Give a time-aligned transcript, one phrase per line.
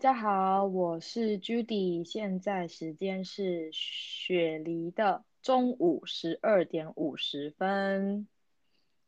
[0.00, 8.26] 家好，我是 Judy，现在时间是雪梨的中午十二点五十分。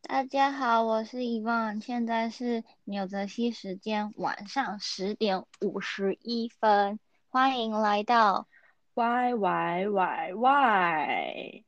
[0.03, 8.47] 大家好，我是伊万，现在是纽泽西时间晚上十点五十一分，欢迎来到
[8.93, 11.65] Y Y Y Y。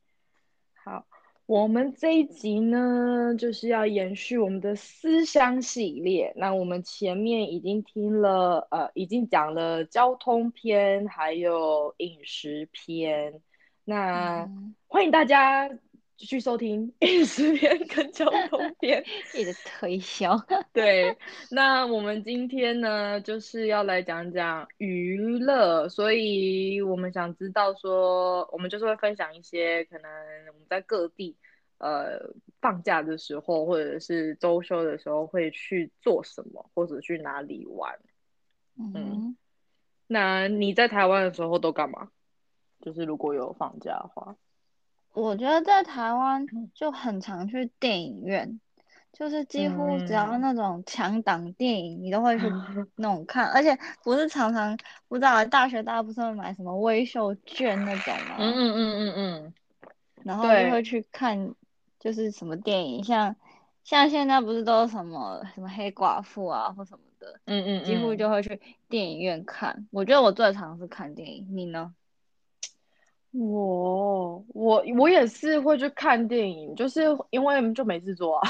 [1.47, 6.33] 好，我们这一集呢，就是要延续我们的思乡系列。
[6.35, 13.41] 那我们前面已经听了，呃，已经讲了交通篇，还有饮食篇。
[13.83, 14.49] 那
[14.87, 15.69] 欢迎大家
[16.17, 19.03] 继续收听饮食篇跟交通 篇。
[19.33, 20.37] 你的推销。
[20.71, 21.17] 对，
[21.51, 30.09] 那我们今天呢，就是要来讲讲娱乐，所以我们想知道说，我们就是会分享一些可能
[30.53, 31.35] 我们在各地
[31.79, 37.99] 呃放假的时候，或者是周休的时候会去做什么，或者去哪里玩。
[38.77, 39.35] 嗯，
[40.07, 42.09] 那你在台湾的时候都干嘛？
[42.81, 44.35] 就是如果有放假的话，
[45.15, 48.59] 我觉得在台湾就很常去电影院，
[49.13, 52.45] 就是几乎只要嗯那种强档电影，你都会去
[52.97, 58.35] 那种看，而且不是常常不知道大学大家不是会买什么微秀券那种吗？
[58.37, 59.53] 嗯嗯嗯嗯嗯，
[60.23, 61.55] 然后就会去看，
[61.99, 63.35] 就是什么电影，像
[63.83, 69.87] 像现在不是都什么什么黑寡妇啊或什么的，嗯嗯，几乎嗯就会去电影院看。
[69.91, 71.93] 我觉得我最常是看电影，你呢？
[73.37, 78.49] 我我我也是会去看电影，就是因为就没事做啊，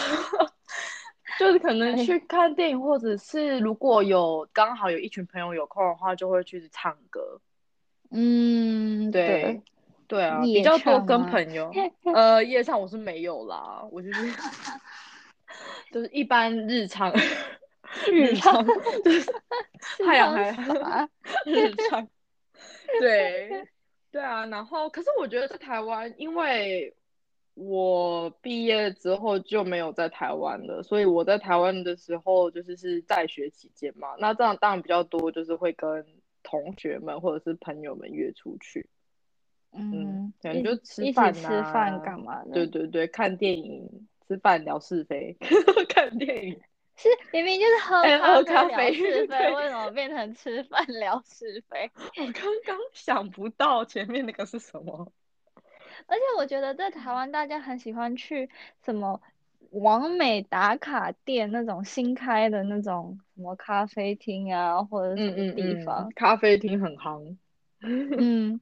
[1.40, 7.42] 就是可能去看电影，或者是如果有刚好有一群朋友有空的话，就会去唱歌。
[8.12, 9.62] 嗯，对，
[10.08, 11.72] 对啊，比夜较多跟朋友。
[12.14, 14.34] 呃，夜唱我是没有啦，我就是
[15.92, 17.12] 就是一般日常
[18.12, 18.64] 日常
[19.04, 19.34] 就是
[20.06, 20.38] 太阳？
[21.46, 22.08] 日常，
[23.00, 23.68] 对
[24.16, 26.96] 对啊，然后可是我觉得在台湾，因为
[27.54, 36.06] 我毕业之后就没有在台湾了，所以我在台湾的时候就是是在学期间嘛，那这样当然比较多，就是会跟
[36.44, 38.88] 同学们或者是朋友们约出去，
[39.74, 41.42] 嗯，可能一就吃饭吃
[41.74, 42.52] 饭啊干嘛的？
[42.54, 45.36] 对对对，看电影、吃饭、聊是非，
[45.94, 46.62] 看电影。
[46.96, 51.92] 是明明就是喝哎喝咖聊啡是非，对为 什么变成吃饭聊是非？
[52.18, 55.12] 我刚刚想不到前面那个是什么。
[56.08, 58.50] 而且我觉得在台湾，大家很喜欢去
[58.84, 59.22] 什么
[59.72, 67.36] 完美打卡店那种新开的那种什么咖啡厅啊，或者什么嗯嗯嗯地方，，咖啡厅很夯。
[67.82, 68.60] 嗯，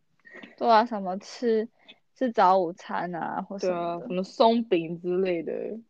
[0.58, 1.68] 对啊，什么吃
[2.16, 5.52] 吃早午餐啊，或什么啊，什，么松饼之类的。
[5.54, 5.82] 嗯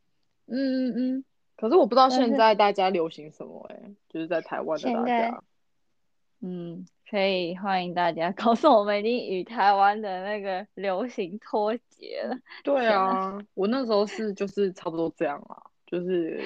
[0.48, 1.26] 嗯嗯，
[1.64, 3.80] 可是我不知道现在大家流行什么哎、
[4.10, 5.42] 就是在台湾的大家。
[6.42, 12.38] 嗯，可以欢迎大家 告诉我们，已经与台湾的那个流行脱节了。
[12.66, 15.56] 对啊，我那时候是就是差不多这样啊，
[15.88, 16.38] 就是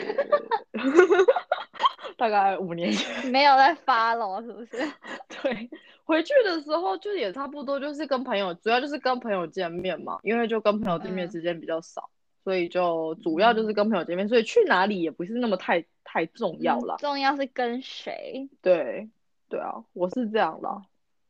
[2.16, 3.32] 大概五年前。
[3.32, 4.78] 没有在发了，是不是？
[5.42, 5.68] 对，
[6.04, 12.08] 回去的时候就也差不多，就是跟朋友，主要就是跟朋友见面嘛，因为就跟朋友见面嗯时间比较少，
[12.48, 16.96] 所以就主要就是跟朋友见面，所以去哪里也不是那么太太重要嗯啦。
[16.98, 18.48] 重要是跟谁。
[18.62, 19.10] 对，
[19.50, 20.82] 对啊，我是这样啦。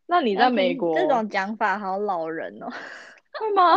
[0.06, 2.68] 那你你在美国这种讲法好老人哦，
[3.34, 3.76] 会吗？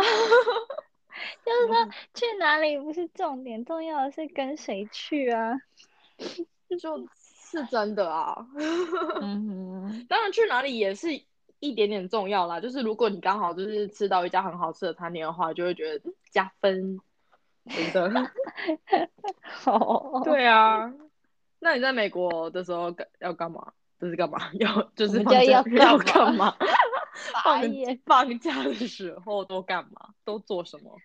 [1.43, 5.53] 就是说去哪里不是重点，重要的是跟谁去啊。
[6.79, 7.07] 就
[7.49, 8.45] 是真的啊。
[9.19, 11.07] 嗯哼，当然去哪里也是
[11.59, 16.99] 一点点重要啦，就是如果你刚好就是吃到一家很好吃的餐厅的话，就会觉得嗯加分，
[17.93, 18.31] 真的。
[19.43, 20.91] 好，对啊，
[21.59, 23.73] 那你在美国的时候干要干嘛？
[23.99, 24.39] 就是干嘛？
[24.59, 26.55] 要就是放假要干嘛？
[27.43, 27.61] 放
[28.05, 30.13] 放假的时候都干嘛？
[30.25, 30.97] 都做什么？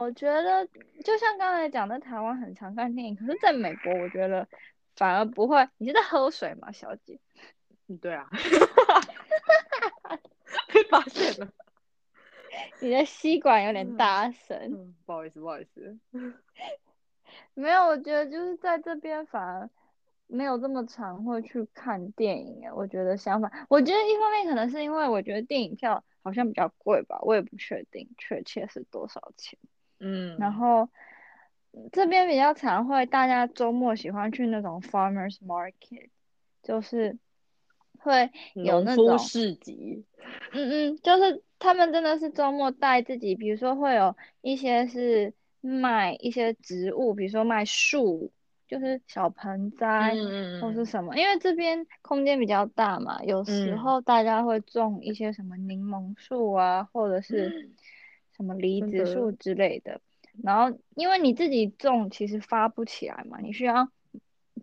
[0.00, 0.64] 我觉得
[1.04, 4.46] 就像刚才讲，的台湾很常看电影，可是在美国，我觉得
[4.94, 5.68] 反而不会。
[5.78, 7.18] 你是在喝水吗，小姐？
[7.88, 8.28] 嗯对啊，
[10.72, 11.48] 被发现了。
[12.80, 14.58] 你的吸管有点嗯大声。
[14.72, 15.98] 嗯，不好意思，不好意思。
[17.54, 19.68] 没有，我觉得就是在这边反而
[20.26, 22.72] 没有这么常会去看电影诶。
[22.72, 29.58] 我觉得相反，我觉得一方面可能是因为我觉得电影票好像比较贵吧，我也不确定确切是多少钱。
[30.00, 30.88] 嗯，然后
[31.72, 36.08] 嗯这边比较常会大家周末喜欢去那种 farmers market，
[36.62, 37.18] 就是
[38.02, 40.04] 会有那种市集。
[40.52, 48.30] 嗯嗯，就是他们真的是周末带自己，比如说会有一些是卖一些植物，比如说卖树，
[48.66, 57.72] 就是小盆栽嗯或是什么，因为这边空间比较大嘛，有时嗯候大家会种一些什么柠檬树啊，或者是
[58.36, 60.00] 什么梨子树之类的。
[60.42, 63.90] 然后因为你自己种其实发不起来嘛，你需要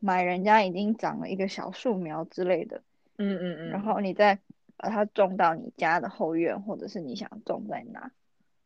[0.02, 2.82] 买人家已经长了一个小树苗之类的，
[3.20, 4.40] 嗯嗯嗯，然后你再
[4.76, 8.12] 把它种到你家的后院，或者是你想种在哪，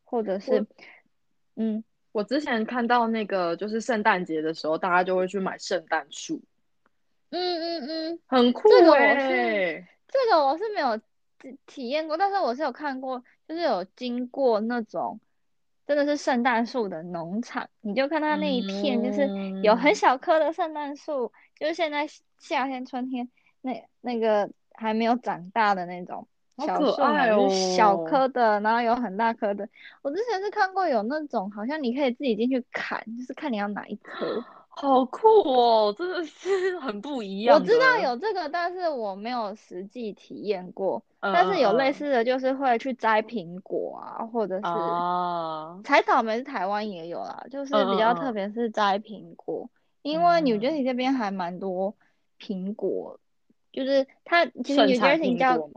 [0.04, 0.66] 或者是
[1.56, 1.84] 嗯。
[2.12, 6.40] 我之前看到那个就是圣诞节的时候，大家就会去买圣诞树，
[7.30, 8.68] 嗯嗯嗯，很酷。
[8.68, 15.18] 这个我哎、是这个我是没有体体验过，但是我是有看过，就是有经过那种
[15.88, 19.28] 真的是圣诞树的农场，你就看它那一片就是
[19.60, 19.94] 有很嗯。
[19.96, 22.06] 小棵的圣诞树，就是现在
[22.38, 23.28] 夏天、春天
[23.64, 26.28] 那那个还没有长大的那种
[26.58, 29.66] 小树苗，爱就是小哦棵的，然后有很大棵的。
[30.02, 34.44] 我之前是看过有那种好像你可以自己进去砍，就是看你要哪一棵。
[34.76, 37.56] 好酷哦，真的是 很不一样。
[37.56, 41.02] 我知道有这个，但是我没有实际体验过。
[41.20, 49.70] 嗯，但是有类嗯似的就是会去摘苹果啊，或者嗯是啊，采草莓，是台湾也有啦，就是嗯比较特别是摘苹果，
[50.02, 51.94] 因为纽约嗯西这边还蛮多
[52.40, 53.18] 苹果，
[53.74, 55.70] 就是它其实盛 New Jersey 叫？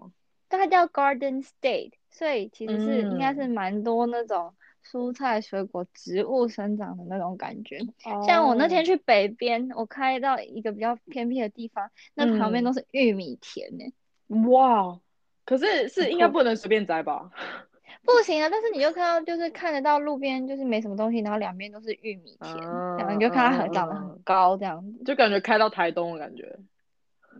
[0.49, 4.53] 它叫 Garden State，所以其实是应该是嗯蛮多那种
[4.89, 7.79] 蔬菜水果植物生长的那种感觉。
[8.25, 14.97] 像我那天哦，去北边，我开到一个比较偏僻的地方，那旁边嗯都是玉米田呢、哇，
[15.43, 17.29] 可是是应该不能随便摘吧？
[18.07, 22.55] 不行啊，但是你就看到就是看得到路边就是没什么东西，然后两边都是玉米田，
[22.97, 25.03] 然后你就看它长得很高这样子。
[25.03, 26.57] 就感觉开到台东的感觉。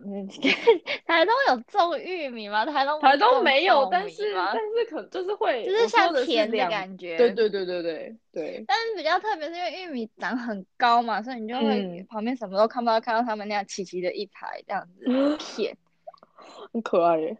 [0.04, 0.28] 嗯，
[1.06, 2.64] 台东有种玉米吗？
[2.66, 7.16] 台东台东没有，但是但是可就是会，就是像田的感觉。
[7.16, 15.76] 对对对对对对，但是比较特别是因为玉米长很高嘛，所以你就会嗯旁边什么都看不到，看到他们那样齐齐的一排这样子片。
[16.72, 17.38] 很可爱耶，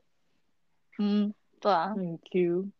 [0.98, 1.94] 嗯，对啊。
[1.94, 2.70] 很 Q。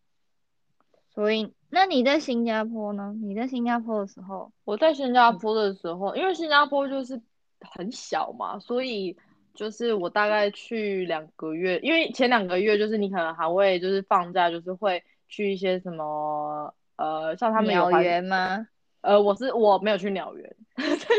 [1.15, 3.13] 所以，那你在新加坡呢？
[3.21, 7.21] 你在新加坡的时候，我在新加坡的时候，因为新加坡就是
[7.61, 9.17] 很小嘛，所以
[9.59, 18.69] 就是我大概去两个月，因为前两个月就是你可能还会就是放假，就是会去一些什么呃，像他们有鸟园吗？
[19.01, 20.57] 呃，我是我没有去鸟园，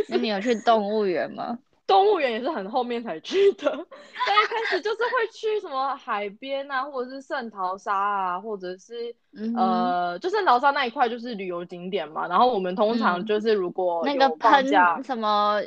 [0.08, 1.60] 那你有去动物园吗？
[1.86, 12.26] 动物园也是很后面才去的，但一开始就是会去什么海边啊，或者是圣淘沙啊，或者是嗯呃，就圣淘沙那一块就是旅游景点嘛。
[12.26, 14.66] 然后我们通常嗯就是如果那个喷
[15.04, 15.62] 什么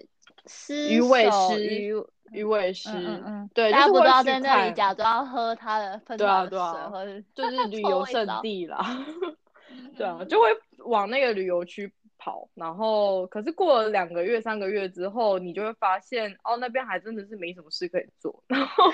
[0.46, 2.00] 狮鱼尾狮
[2.32, 8.84] 鱼，鱼尾狮，嗯嗯嗯，对，大家不都就是在那里假装喝它的喷出对啊来的水，对啊或者就是 旅游胜地啦。
[9.96, 10.48] 对啊，嗯就会
[10.78, 18.42] 往那个旅游区跑，然后可是过了两个月、三个月之后，你就会发现哦，那边还真的是没什么事可以做。
[18.48, 18.84] 然后，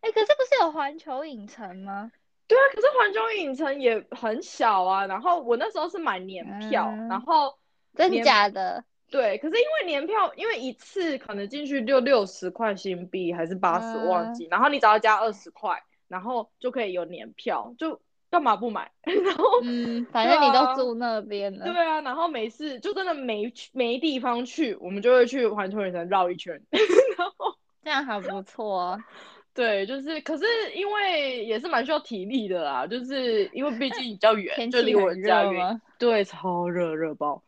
[0.00, 2.10] 哎、可是不是有环球影城吗？
[2.48, 5.06] 对啊，可是环球影城也很小啊。
[5.06, 7.54] 然后我那时候是买年票，嗯然后
[7.94, 8.82] 真年假的？
[9.12, 14.48] 对，可是因为年票，因为一次可能进去就六十块新币还是八十，我忘嗯记。
[14.50, 15.78] 然后你只要加二十块，
[16.08, 18.00] 然后就可以有年票，就
[18.30, 18.90] 干嘛不买？
[19.04, 21.66] 然后嗯，反正你啊都住那边了。
[21.66, 26.58] 对啊，然后每次就真的没去没地方去，我们就会去环球影城绕一圈。
[27.18, 27.54] 然后
[27.84, 28.98] 这样还不错啊。
[29.54, 37.42] 对，就是可是因为也是蛮需要体力的啦，就是因为毕竟比较远，就离我家远，对，超热热爆。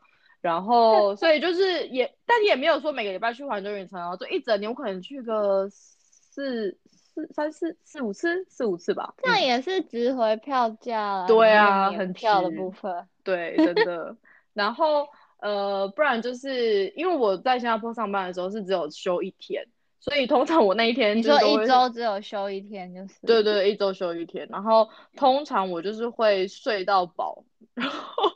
[0.44, 9.14] 然后所以就是也，但也没有说每个礼拜去环球影城哦，就一整年我可能去个四四三四四五次四五次吧。
[9.16, 11.26] 嗯这样也是值回票价了。
[11.26, 13.08] 对啊很年票的部分。
[13.22, 14.14] 对，真的。
[14.52, 15.08] 然后
[15.38, 19.64] 呃，不然就是因为我在新加坡上班的时候是只有休一天，
[19.98, 23.14] 所以通常我那一天你说就一周只有休一天就是？
[23.26, 24.46] 对对，一周休一天。
[24.50, 28.30] 然后通常我就是会睡到饱，然后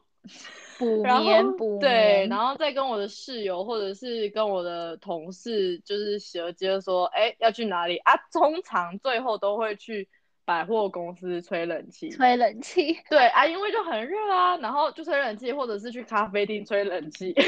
[0.78, 8.14] 补然后眠补对，然后再跟我的室友或者是跟我的同事就是衔接说，哎，要去哪里啊？
[8.32, 10.08] 通常最后都会去
[10.44, 12.08] 百货公司吹冷气。
[12.11, 12.97] 吹冷气。
[13.11, 17.35] 对啊，因为就很热啊，然后就吹冷气，或者是去咖啡厅吹冷气。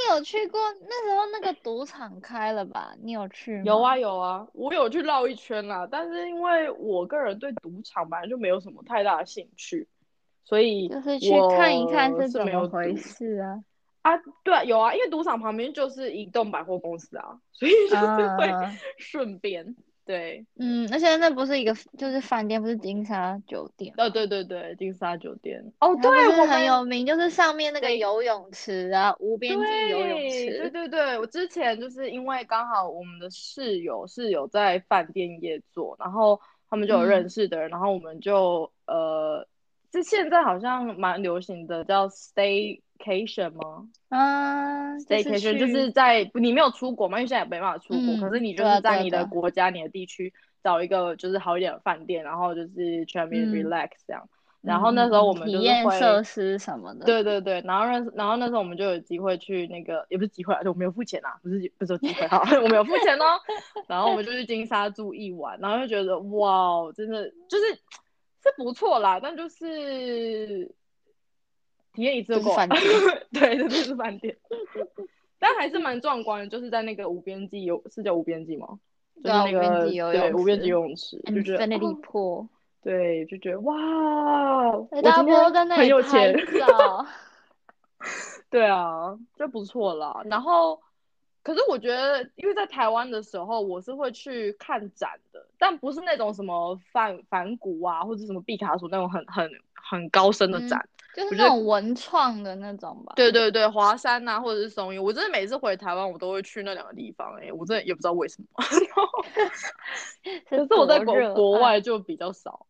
[0.00, 2.94] 你有去过那时候那个赌场开了吧？
[3.02, 3.62] 你有去吗？
[3.66, 9.86] 有啊有啊，我有去绕一圈啦，但是因为我个人对赌场本来就没有什么太大的兴趣，
[10.50, 13.62] 所以就是去看一看是怎么回事啊。
[14.02, 14.20] 啊。
[14.42, 19.76] 对啊，有啊，因为赌场旁边就是一栋百货公司啊，所以就是会啊 顺便。
[20.04, 23.94] 对，嗯，而且那不是一个，就是饭店，不是金沙酒店。
[23.96, 25.72] 哦，对对对，金沙酒店。
[25.78, 30.70] 哦，对，我很有名，就是上面那个游泳池啊，无边际游泳池对。
[30.70, 39.46] 对对，我之前就是因为刚好我们的室友是有在饭店业做，然后他们就有认嗯识的人，然后我们就呃，
[39.90, 50.32] 这现在好像蛮流行的叫 staycation 吗啊，就是？staycation 就是在你没有出国嘛，因为现在也没办法出国，嗯可是你就是在你的国家、你的地区
[50.62, 54.28] 找一个就是好一点的饭店，然后就是去那边嗯 relax 这样。
[54.62, 57.06] 然后那时候我们就是设施什么的。
[57.06, 63.24] 对对对，然后那，然后那时候我们就有机会去那个，也不是机会啊，就我没有付钱啊，不是不是有机会哈， 我没有付钱哦。
[63.88, 67.64] 然后我们就去金沙住一晚，然后就觉得哇，真的就是
[68.42, 70.74] 是不错啦，但就是
[71.92, 72.66] 体验一次就够了。
[72.68, 74.36] 就是饭店 对，这就是饭店，
[75.38, 78.78] 但还是蛮壮观的，就是在那个无边际游，是叫无边际吗？
[79.22, 81.58] 就是对啊无边那个际游泳对无边池际游泳池，就觉得
[82.82, 86.34] 对，就觉得哇，大家今不都在那天很有钱。
[88.48, 90.22] 对啊，就不错啦。
[90.24, 90.80] 然后，
[91.42, 100.88] 可是我觉得，因为在台湾的时候，我是会去看展的，但不是那种什么梵梵谷啊，或者什么毕卡索那种很很很高深的嗯展。
[101.12, 103.14] 就是那种文创的那种吧。
[103.16, 107.48] 对对对，华山呐、或者是松烟，我真的每次回台湾，我都会去那两个地方、欸。
[107.48, 108.48] 哎，我真的也不知道为什么。
[110.48, 112.64] 可是我在国国外就比较少。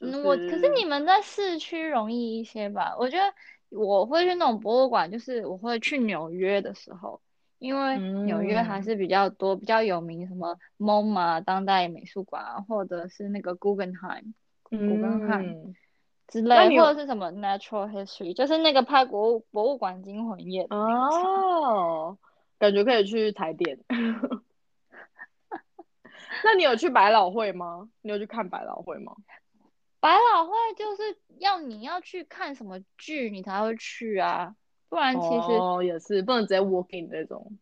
[0.00, 2.94] 就嗯，我可是你们在市区容易一些吧？
[2.96, 3.24] 我觉得
[3.70, 7.20] 我会去那种博物馆，就是我会去纽约的时候，
[7.64, 15.74] 因为纽约还嗯是比较多、比较有名，什么 MoMA 当代美术馆啊，或者是那个 Guggenheim 古根汉嗯
[16.28, 22.18] 之类的，或者是什么 Natural History，就是那个拍博物博物馆惊魂夜哦，
[22.58, 23.78] 感觉可以去踩点。
[26.44, 27.88] 那你有去百老汇吗？
[28.02, 29.14] 你有去看百老汇吗？
[30.00, 34.54] 百老汇就是要你要去看什么剧，你才会去啊，
[34.94, 37.58] 不然其实哦，也是不能直接 walk in 那种。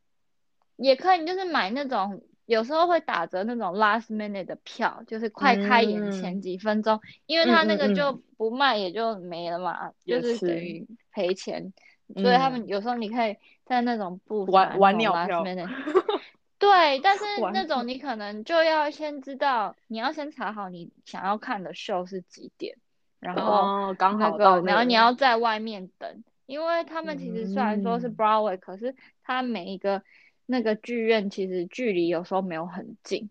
[0.76, 11.72] 也可以，就是买那种有时候会打折那种 last minute 的票，就是快开演前嗯几分钟，因为他那个就不卖也就没了嘛，也就是等于赔钱，
[12.16, 13.34] 所以他们嗯有时候你可以
[13.64, 15.42] 在那种不玩玩鸟票。
[16.58, 17.24] 对，但是
[17.54, 22.76] 那种你可能就要先知道，你要先查好你想要看的秀是几点，
[23.20, 28.16] 然后哦，刚那个，好到那然后你要在外面等，因为他们其实虽然说是嗯。
[28.16, 30.02] Broadway，、可是它每一个
[30.46, 33.30] 那个剧院其实距离有时候没有很近，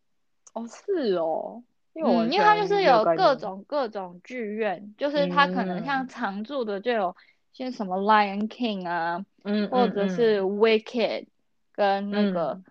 [0.54, 1.64] 哦，是哦，
[1.94, 6.08] 因为我嗯，因为它就是有有各种各种剧院，就是它可能像嗯。
[6.08, 7.16] 常驻的就有
[7.54, 11.28] 些什么 Lion King 啊，嗯，或嗯者是 Wicked
[11.72, 12.64] 跟那个嗯。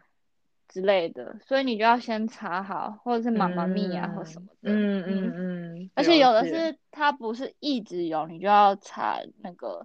[0.68, 9.84] 之类的，所以你就要先查好，或者是妈妈咪呀或什么的，嗯嗯嗯嗯，而且有的是它不是一直有，你就要查那个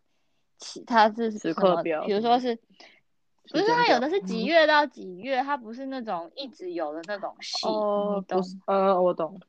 [0.57, 2.55] 其他是时刻表比如说是，
[3.51, 8.39] 不是它有的是几月到几月，它不是那种一直有的那种戏，哦，你懂？
[8.39, 9.39] 不是，呃，我懂。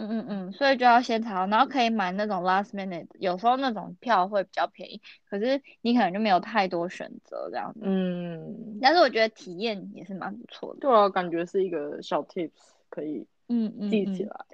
[0.00, 7.80] 嗯嗯嗯，所以就要先查，然后可以买那种 last minute，有时候那种票会比较便宜，可是你可能就没有太多选择这样子。
[7.82, 10.78] 嗯，但是我觉得体验也是蛮不错的。
[10.78, 12.52] 对啊，感觉是一个小 tips
[12.88, 14.46] 可以嗯记起来。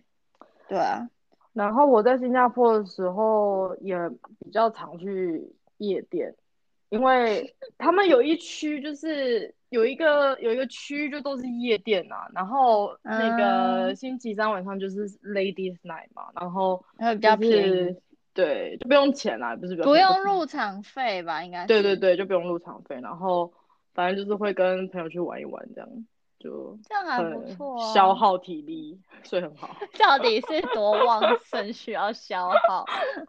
[0.67, 1.11] 对啊，
[1.53, 3.97] 然后我在新加坡的时候也
[4.39, 6.35] 比较常去夜店，
[6.89, 18.03] 因为他们有一区就是有一个有一个区就都是夜店啊，然后那个嗯星期三晚上就是 Ladies Night 嘛，然后然后比较就便宜，是
[18.33, 21.45] 对，就不用钱啦，不是不用入场费吧？
[21.45, 21.67] 应该。
[21.67, 23.53] 对对对，就不用入场费，然后
[23.93, 25.89] 反正就是会跟朋友去玩一玩，这样
[26.45, 27.95] 就这样还不错啊。
[27.95, 32.85] 消耗体力，睡很好， 到底是多旺盛，需要消耗？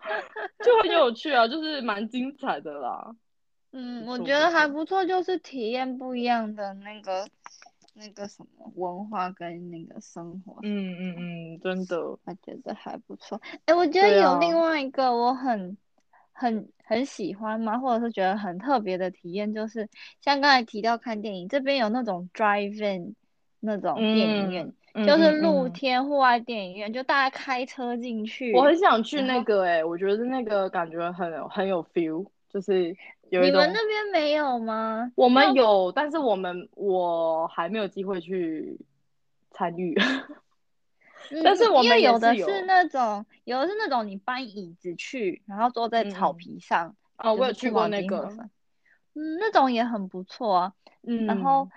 [0.65, 3.15] 就很有趣啊，就是蛮精彩的啦。
[3.71, 7.25] 嗯，我觉得还不错，就是体验不一样的那个
[7.93, 13.39] 那个什么文化跟那个生活，嗯嗯嗯，真的，我觉得还不错。
[13.65, 15.77] 哎，我觉得有另外一个我很
[16.33, 17.77] 很很喜欢吗？
[17.79, 19.89] 或者是觉得很特别的体验，就是
[20.21, 23.15] 像刚才提到看电影，这边有那种 drive-in
[23.59, 25.67] 那种电影院，嗯，就是嗯露。
[25.67, 28.53] 嗯天户外电影院，就大家开车进去。
[28.53, 32.95] 我很想去那个哎、我觉得那个感觉很有很有 feel，就是
[33.29, 35.11] 有你们那边没有吗？
[35.15, 38.79] 我们有，但是我们我还没有机会去
[39.51, 39.93] 参与。
[41.31, 48.29] 嗯但是我因们有的是那种，有的是那种你搬椅子去，然后坐在草皮上，哦，我有去过那个，
[49.13, 50.73] 嗯，那种也很不错啊。
[51.03, 51.69] 嗯，然后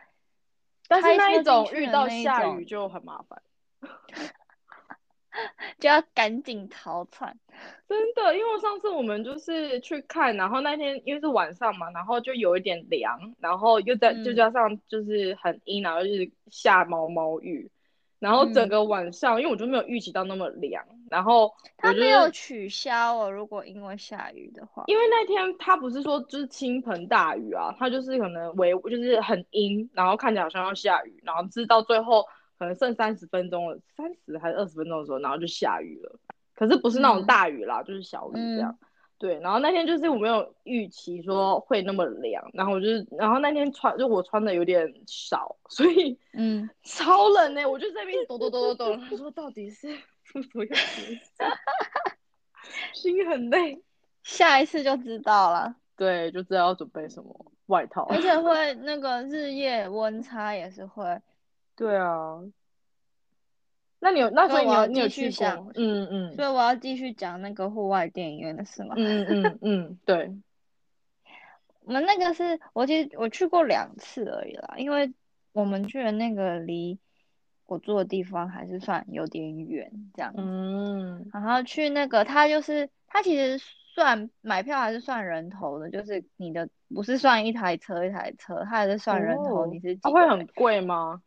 [0.89, 3.43] 但是那一种遇到下雨就很麻烦。
[5.79, 7.39] 就要赶紧逃窜。
[7.89, 17.71] 真的，因为上次我们就是去看，然后那天因为是晚上嘛，然后就有一点凉，然后又在、就嗯加上就是很阴，然后就是下毛毛雨，
[18.19, 24.85] 然后整嗯个晚上，因为我就没有预期到那么凉，然后他没有取消哦，如果因为下雨的话。
[24.87, 32.25] 因为那天他不是说就是倾盆大雨啊，他就是可能微就是很阴，然后看起来好像要下雨，然后直到最后
[32.59, 36.19] 可能剩三十分钟了，三十还是二十分钟的时候，然后就下雨了。
[36.55, 38.77] 可是不是那种嗯大雨啦，就是小雨这样。
[39.19, 49.89] 对，然后那天就是我没有预期说会那么凉，然后我就是，然后那天穿就我穿的有点少，所以嗯， 超冷呢、我就在那边抖抖抖抖抖，他说到底是
[50.25, 51.19] 什么样子，
[52.95, 53.83] 心很累。
[54.23, 55.75] 下一次就知道了。
[55.97, 58.05] 对，就知道要准备什么外套。
[58.11, 61.21] 而且会那个日夜温差也是会。
[61.75, 62.39] 对啊，
[64.01, 65.67] 那你有那所以你有你有去想？
[65.75, 68.95] 嗯嗯所以我要继续讲那个户外电影院的事吗？
[68.97, 70.33] 嗯嗯嗯嗯，对，
[71.85, 75.13] 我们那个是我其实我去过两次而已啦，因为
[75.53, 76.99] 我们去的那个离
[77.67, 80.41] 我住的地方还是算有点远，这样子。
[80.41, 83.59] 嗯然后去那个，它就是它其实
[83.95, 91.21] 算买票还是算人头的，就是你的不是算一台车一台车，它还是算人头，哦你是几它会很贵吗？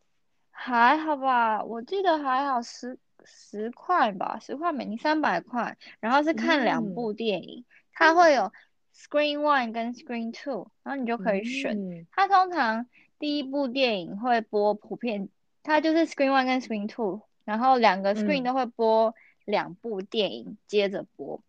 [0.52, 6.94] 还好吧，我记得还好十十块吧，十块美金三百块，然后是看两嗯。
[6.94, 8.52] 部电影，它会有
[8.94, 11.78] Screen One 跟 Screen Two，然后你就可以选。
[11.78, 12.08] 嗯。
[12.12, 12.86] 它通常
[13.18, 15.30] 第一部电影会播普遍，
[15.64, 19.16] 它就是 Screen One 跟 Screen Two，然后两个 Screen 嗯都会播
[19.46, 21.42] 两部电影接着播。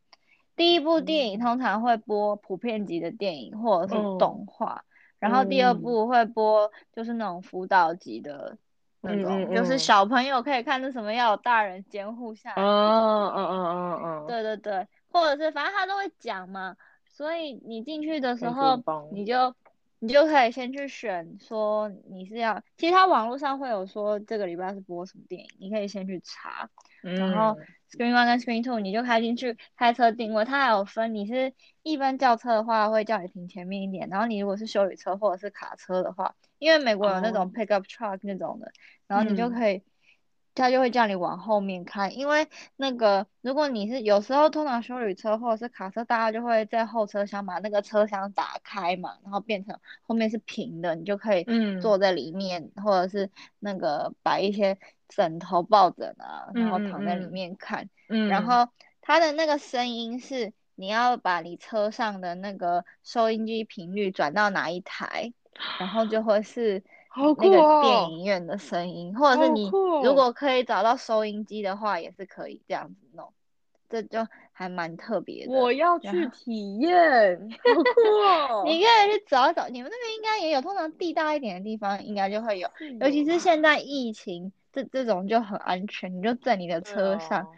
[0.54, 1.40] 第一部电影嗯。
[1.40, 4.84] 通常会播普遍级的电影或者是嗯动画，
[5.18, 5.82] 然后第二嗯。
[5.82, 8.58] 部会播就是那种辅导级的
[9.02, 12.64] 那嗯种，嗯嗯就是小朋友可以看，那什么要有大人监护下来嗯的。
[12.64, 18.82] 嗯电影嗯嗯嗯，对对对，或者是反正他都会讲嘛，所以你进去的时候，
[19.12, 19.54] 你就
[19.98, 26.68] 你就可以先去选说你是要，其实他网络上会有说这个礼拜是播什么电影，你可以先去查，
[27.02, 27.66] 然后嗯。
[27.92, 37.32] Screen One 跟 Screen Two 你就开进去开车定位，它还有分你是一般轿车的话会叫你停前面一点，然后你如果是修理车或者是卡车的话，因为美国有那哦。
[37.32, 38.72] 种 pickup truck 那种的，
[39.06, 39.52] 然后你就嗯。
[39.52, 39.82] 可以。
[40.54, 42.46] 他就会叫你往后面开，因为
[42.76, 51.80] 那个如果你是有时候通常修理车或者是卡车，大家就会在后车厢把那个车厢打开嘛，然后变成后面是平的，你就可以嗯。
[51.80, 57.88] 坐在里面，或者是那个摆一些枕头、抱枕啊，然后躺在里嗯面看。
[58.08, 58.68] 嗯，然后
[59.00, 65.32] 它的那个声音是你要把你车上的那个收音机频率转到哪一台，
[65.78, 66.82] 然后就会是
[67.38, 69.70] 那个哦电影院的声音，或者是你
[70.02, 73.32] 如果可以找到收音机的话，也是可以这样子弄，
[73.88, 75.52] 这就还蛮特别的。
[75.52, 78.62] 我要去体验，好酷哦！
[78.66, 82.68] 你可以去找一找，你们那边应该也有，通常地大一点的地方应该就会有，
[83.00, 87.40] 尤其是现在疫情，这这种就很安全，你就在你的车上。
[87.40, 87.48] 啊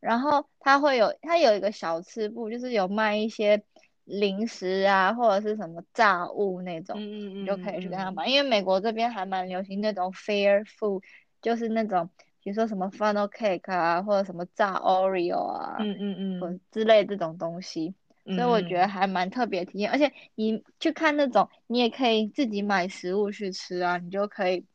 [0.00, 3.60] 然后它会有，它有一个小吃部，就是有卖一些
[4.08, 8.14] 零食啊，或者是什么炸物那种，嗯嗯嗯，你就可以去跟他嗯。
[8.14, 8.26] 买。
[8.26, 11.02] 因为美国这边还蛮流行那种 fair food，
[11.42, 12.08] 就是那种
[12.42, 17.94] 比如说什么 funnel cake 啊，或者什么炸 Oreo 啊，嗯嗯或嗯，之类这种东西。
[18.24, 24.66] 所以我觉得还蛮特别体验，而且你去看那种，你也可以自己买食物去吃啊，你就可以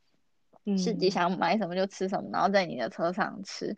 [0.75, 3.77] 自己嗯想买什么就吃什么，然后在你的车上吃。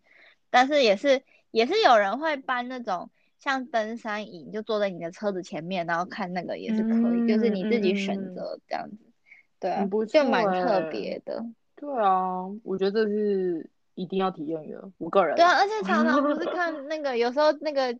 [0.49, 8.97] 但是也是也是有人会搬那种像登山椅，你就坐在你的车子前面，然后看那个也是可以，就是你自己选择这样子，
[9.59, 11.45] 对啊不，就蛮特欸别的。
[11.75, 15.35] 对啊，我觉得这是一定要体验的，五个人。
[15.35, 17.97] 对啊，而且常常不是看那个，有时候那个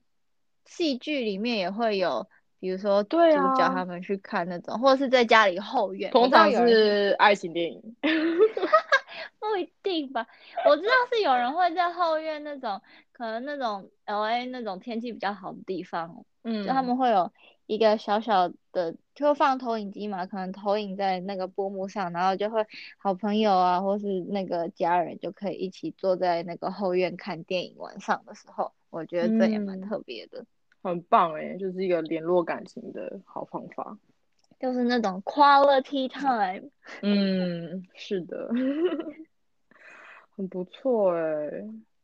[0.65, 2.28] 戏剧里面也会有，
[2.65, 7.95] 比如说主对角啊他们去看那种，或者是在家里后院，通常是爱情电影。
[9.39, 10.25] 不一定吧，
[10.67, 12.82] 我知道是有人会在后院那种，
[13.13, 17.32] 可能那种 L A 那种天气比较好的地方，嗯就他们会有
[17.67, 22.65] 一个小小的，就放投影机嘛，可能投影在那个布幕上，然后就会
[22.97, 27.75] 好朋友啊，或是那个家人就可以一起坐在那个后院看电影。
[27.78, 30.43] 晚上的时候，我觉得这也蛮嗯特别的，
[30.89, 33.98] 很棒哎，就是一个联络感情的好方法。
[34.60, 36.69] 就是那种 quality time。
[37.04, 38.50] 嗯，是的，
[40.36, 41.50] 很不错哎。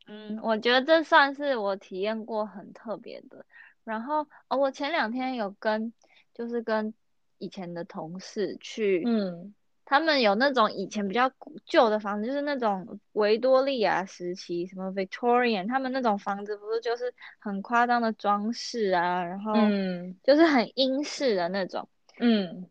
[0.08, 3.46] 嗯，我觉得这算是我体验过很特别的。
[3.84, 5.94] 然后，哦，我前两天有跟，
[6.34, 6.94] 就是跟
[7.38, 9.54] 以前的同事去嗯
[9.91, 11.30] 他们有那种以前比较
[11.65, 21.89] 旧的房子，就是那种维多利亚时期，什么 Victorian，他们那种房子不是就是很夸张的装饰啊，然后嗯就是很英式的那种。
[22.21, 22.69] 嗯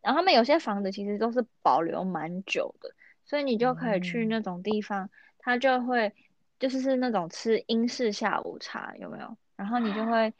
[0.00, 6.14] 然后他们有些房子其实都是保留蛮久的，所以你就可以去嗯那种地方，它就会
[6.60, 9.36] 就是是那种吃英式下午茶，有没有？
[9.56, 10.32] 然后你就会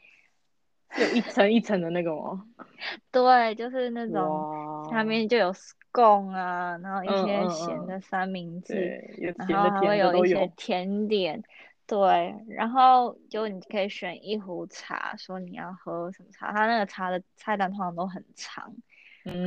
[0.97, 2.45] 有一层一层的那个吗？
[3.11, 5.51] 对，就是那种哇，下面就有
[5.95, 11.41] scone 啊，然后一些咸的三明治，然后还会有一些甜点，
[11.87, 18.75] 对，然后就你可以选一壶茶，说你要喝什么茶，他那个茶的菜单通常都很长，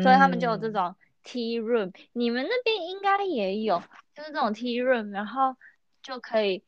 [0.02, 0.72] 所以他们就有这嗯。
[0.72, 3.82] 种 tea room，你们那边应该也有，
[4.14, 5.56] 就是这种 tea room，然后
[6.02, 6.62] 就可以，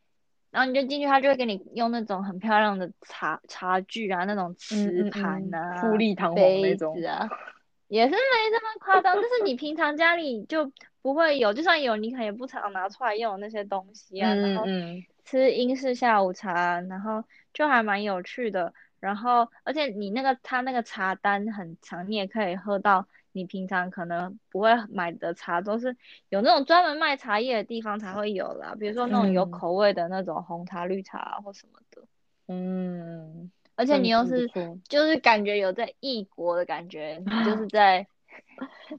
[0.50, 6.94] 然后你就进去，他就会给你用那种很漂亮的茶茶具啊，那种嗯瓷盘啊、富丽堂皇那杯种。
[6.94, 7.28] 子啊，
[7.90, 8.16] 也是没
[8.50, 10.70] 这么夸张，就是你平常家里就
[11.02, 18.72] 不会有，就算有，你可能也不常拿出来用那些东西啊，然嗯后嗯吃英式下午茶，然后就还蛮有趣的。
[19.00, 25.96] 然后，而且你那个他那个茶单很长，你也可以喝到你平常可能不会买的茶，都是
[26.28, 32.02] 有那种专门卖茶叶的地方才会有啦，比如说那种有嗯口味的那种红茶、绿茶啊或什么的。
[32.46, 34.50] 嗯，而且你又是。
[34.88, 38.06] 就是感觉有在异国的感觉，就 是在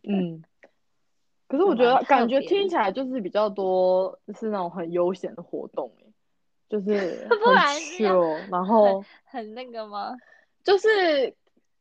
[0.04, 0.42] 嗯，
[1.48, 6.06] 可是我觉得感觉听起来就是比较多就是那种很悠闲的活动欸
[6.70, 10.16] 就 是不很然是要 chill，然后很那个吗？
[10.64, 11.28] 就是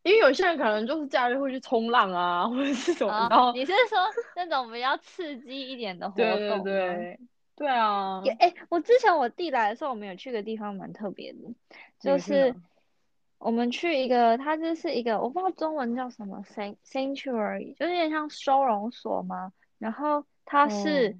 [0.02, 3.98] 因为有些人可能就是假日会去冲浪啊，或者是什么，啊然后你是说
[4.36, 6.64] 那种比较刺激一点的活对对动？
[6.64, 7.20] 对
[7.56, 11.38] 对啊，也哎、我之前我弟来的时候，我们有去个地方蛮特别的，
[12.00, 12.54] 就是
[13.40, 19.52] 我们去一个，它就是一个我不知道中文叫什么 san sanctuary，就有点像收容所嘛。
[19.78, 21.18] 然后它是哦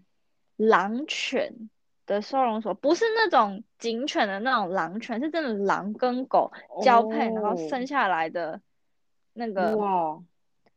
[0.57, 1.71] 狼犬
[2.05, 6.53] 的收容所，不是那种警犬的那种狼犬，是真的狼跟狗
[6.83, 8.61] 交配，然后生哦下来的
[9.33, 9.77] 那个。
[9.79, 10.23] 哇，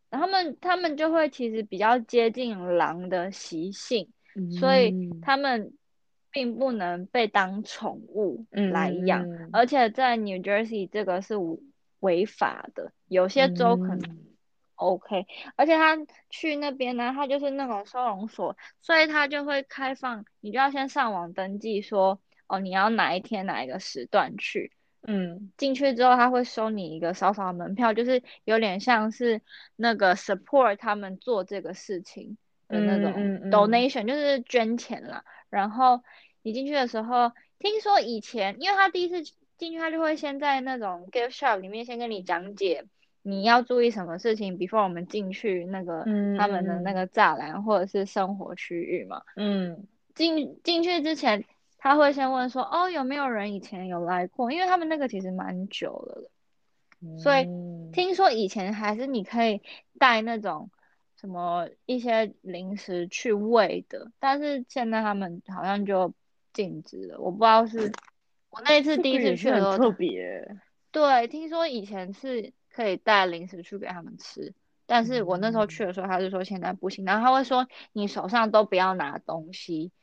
[0.09, 4.09] 然后他们他们就会其实比较接近狼的习性，
[4.59, 5.73] 所以嗯他们
[6.33, 9.49] 并不能被当宠物嗯来养，嗯。
[9.53, 11.35] 而且在 New Jersey 这个是
[11.99, 14.19] 违法的，有些州可能嗯。
[14.75, 15.95] OK，而且他
[16.29, 24.73] 去那边呢，他就是那种收容所，所以他就会开放，你就要先上网登记说，哦，你要哪一天哪一个时段去，
[25.07, 25.51] 嗯。
[25.55, 29.41] 进去之后，他会收你一个少少的门票，就是有点像是
[29.75, 35.23] 那个 support 他们做这个事情的那种嗯嗯嗯 donation，、就是捐钱啦。
[35.49, 36.01] 然后
[36.41, 39.21] 你进去的时候，听说以前，因为他第一次
[39.57, 42.85] 进去，他就会先在那种 gift shop 里面先跟你讲解
[43.21, 49.21] 你要注意什么事情，before 我们进去那个嗯他们的那嗯个栅栏或者是生活区域嘛。
[49.37, 51.45] 嗯进进去之前，
[51.77, 54.51] 他会先问说，哦，有没有人以前有来过？
[54.51, 56.21] 因为他们那个其实蛮久了
[57.01, 59.61] 的，所以嗯听说以前还是你可以
[59.97, 60.69] 带那种
[61.23, 66.13] 什么一些零食去喂的，但是现在他们好像就
[66.51, 67.93] 禁止了，我不知道是
[68.49, 70.45] 我那一次第一次去的时候，很特别，
[70.91, 74.53] 对，听说以前是可以带零食去给他们吃，
[74.85, 75.67] 但是我那时候嗯。
[75.69, 79.93] 去的时候，他就说现在不行，然后他会说你手上都不要拿东西，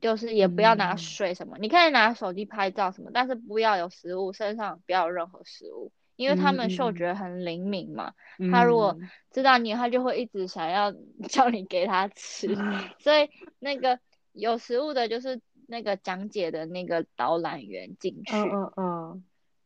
[0.00, 0.96] 就是也不要拿嗯。
[0.96, 6.94] 水什么，你可以拿手机拍照什么，但是不要有食物，身上不要有任何食物，因为他嗯们嗅嗯。
[6.96, 8.14] 觉很灵敏嘛，
[8.50, 9.08] 他如果嗯。
[9.30, 10.92] 知道你，他就会一直想要
[11.28, 12.48] 叫你给他吃，
[13.00, 13.98] 所以那个
[14.32, 18.34] 有食物的，就是那个讲解的那个导览员进去。
[18.34, 18.72] 嗯嗯。
[18.76, 19.24] 嗯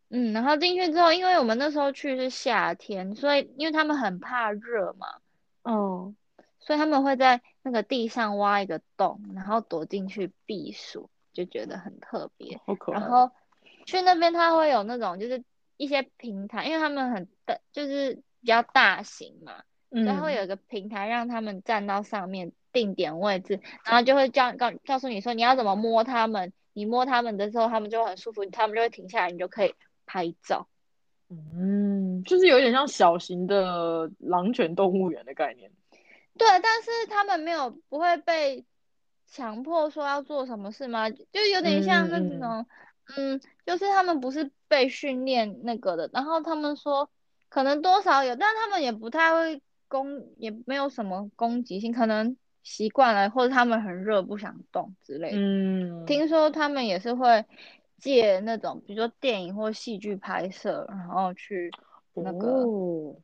[0.08, 5.06] 嗯，然后进去之后，因为我们那时候去是夏天，所以因为他们很怕热嘛，
[5.64, 6.16] 嗯。
[6.60, 12.60] 所以他们会在那个地上挖一个洞，然后躲进去避暑，就觉得很特别。
[12.66, 12.92] 好可。
[12.92, 13.30] 爱，然后
[13.84, 15.42] 去那边，他会有那种就是
[15.76, 29.74] 一些平台，因为他们很大，就是比较大型嘛，所以它会嗯有一个平台让他们站到上面定点位置，然后就会叫告告诉你说你要怎么摸他们，你摸他们的时候，他们就很舒服，他们就会停下来，你就可以
[30.06, 30.68] 拍照。
[31.28, 35.70] 嗯，就是有点像小型的狼犬动物园的概念。
[36.38, 38.64] 对，但是他们没有不会被
[39.26, 41.10] 强迫说要做什么事吗？
[41.10, 42.66] 就有点像那种，
[43.14, 47.08] 嗯，就是他们不是被训练那个的，然后他们说
[47.48, 55.36] 可能多少有，但他们也不太会攻，也没有什么攻击性，可能习惯了，或者他们很热不想动之类的。
[55.38, 57.44] 嗯，听说他们也是会
[57.98, 61.70] 借那种，比如说电影或戏剧拍摄，然后去
[62.14, 63.16] 那个，哦，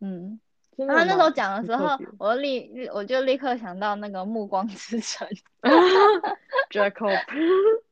[0.00, 0.40] 嗯，
[0.76, 5.28] 真的然后那时候讲的时候我就立我就立刻想到那个《暮光之城》。
[6.70, 7.18] Jacob，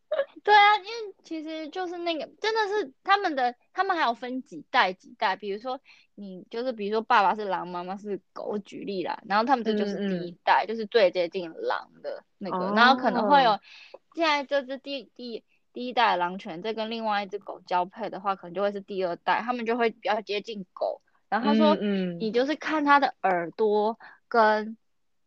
[0.44, 5.81] 对啊，因为其实就是那个，真的是他们的，他们还有分几代几代，比如说
[6.16, 13.61] 你就是比如说爸爸是狼，妈妈是狗，我举例啦，然后他们这就是嗯第一代，就是最接近狼的那个，然后可能会有哦
[14.14, 21.00] 现在这只第第第一代的狼犬，再跟另外一只狗交配的话，可能就会是第二代，他们就会比较接近狗。
[21.28, 24.76] 然后他说，嗯你就是看它的耳朵跟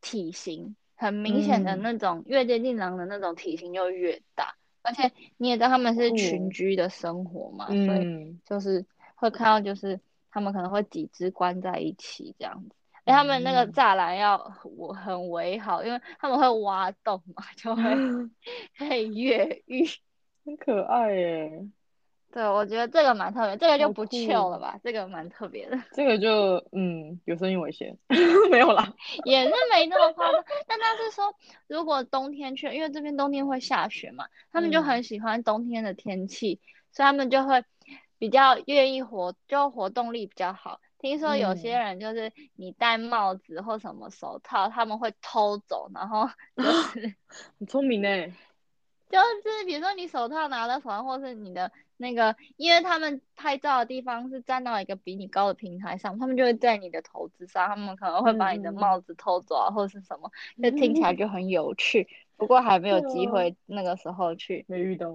[0.01, 4.55] 体型，很明显的嗯那种，越接近狼的那种体型就越大。
[4.85, 9.99] 而且你也知道他们是群居的生活嘛，所以嗯，就是会看到就是
[10.31, 12.75] 他们可能会几只关在一起这样子。
[13.05, 17.83] 哎，他们那个嗯栅栏要我很围好，因为他们会挖洞嘛，就会
[18.77, 19.85] 可以越狱。
[20.43, 21.67] 很可爱耶。
[22.35, 25.81] 对，我觉得这个蛮特别，这个就不好酷 chill 了吧，这个蛮特别的。
[25.93, 27.97] 这个就嗯有生命危险，
[28.51, 28.93] 没有啦。
[29.23, 31.33] 也是没那么夸张，但他是说，
[31.67, 36.59] 如果冬天去，因为这边冬天会下雪嘛，他们就嗯很喜欢冬天的天气，
[36.91, 37.63] 所以他们就会
[38.17, 40.81] 比较愿意活，就活动力比较好。
[40.99, 47.15] 听说有些嗯人就是你戴帽子或什么手套，他们会偷走，然后 就是
[47.57, 48.09] 很聪明呢。
[49.09, 62.07] 就是比如说你手套拿在手上，或是你的那个，因为他们拍照的地方是站到一个比你高的平台上，他们就会在你的头之上，他们可能会把你的帽子偷走啊，或是什么，就听起来就很有趣。
[62.37, 65.09] 不过还没有机会那个时候去，没遇到。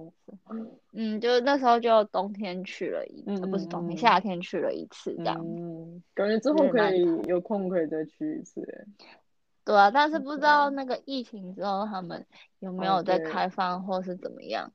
[0.92, 5.38] 嗯，就那时候就冬天去了一，不是冬天，夏天去了一次这样。
[5.38, 9.06] 嗯，感觉之后可以有空可以再去一次哎。
[9.70, 12.26] 对啊，但是不知道那个疫情之后他们
[12.58, 14.72] 有没哦有在开放或是怎么样。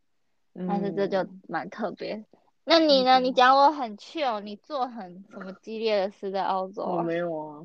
[0.68, 2.24] 但是这就嗯蛮特别。
[2.64, 3.20] 那你呢？
[3.20, 7.04] 你嗯讲我很 chill，你做很什么激烈的事在澳洲我啊？
[7.04, 7.62] 没有啊，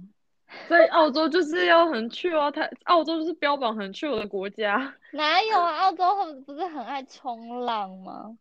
[0.68, 4.92] 在澳洲就是要很 chill 啊，它澳洲就是标榜很 chill 的国家。
[5.14, 5.76] 哪有啊？
[5.78, 8.36] 澳洲很不是很爱冲浪吗？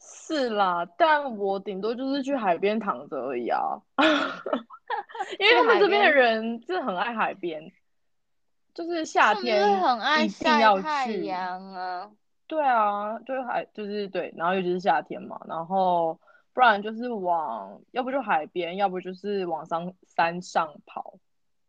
[0.00, 3.60] 是啦，但我顶多就是去海边躺着而已啊，
[5.38, 7.70] 因为他们这边的人是很爱海边，
[8.74, 11.24] 就是夏天很爱晒太去。
[11.24, 12.10] 阳啊。
[12.46, 16.18] 对啊，就是海，就是对，然后尤其是夏天嘛，然后
[16.52, 21.14] 不然就是往，要不就海边，要不就是往山山上跑，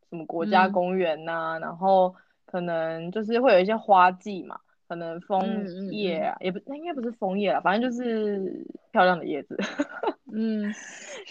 [0.10, 2.14] 什么国家嗯公园呐、然后
[2.46, 9.58] 可能就是会有一些花季嘛，可能枫嗯嗯叶啊，也不，那应该不是枫叶了，反正就是漂亮的叶子，
[10.34, 10.64] 嗯，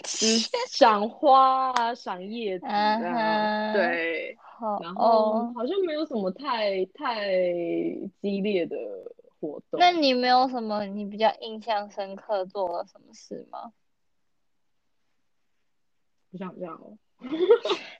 [0.01, 5.51] 就是赏花啊，赏叶子啊，对，好然后哦。
[5.55, 7.29] 好像没有什么太太
[8.21, 8.77] 激烈的
[9.39, 9.79] 活动。
[9.79, 13.73] 那你没有什么你比较印象深刻做了什么事吗？
[16.31, 16.97] 我想一下哦，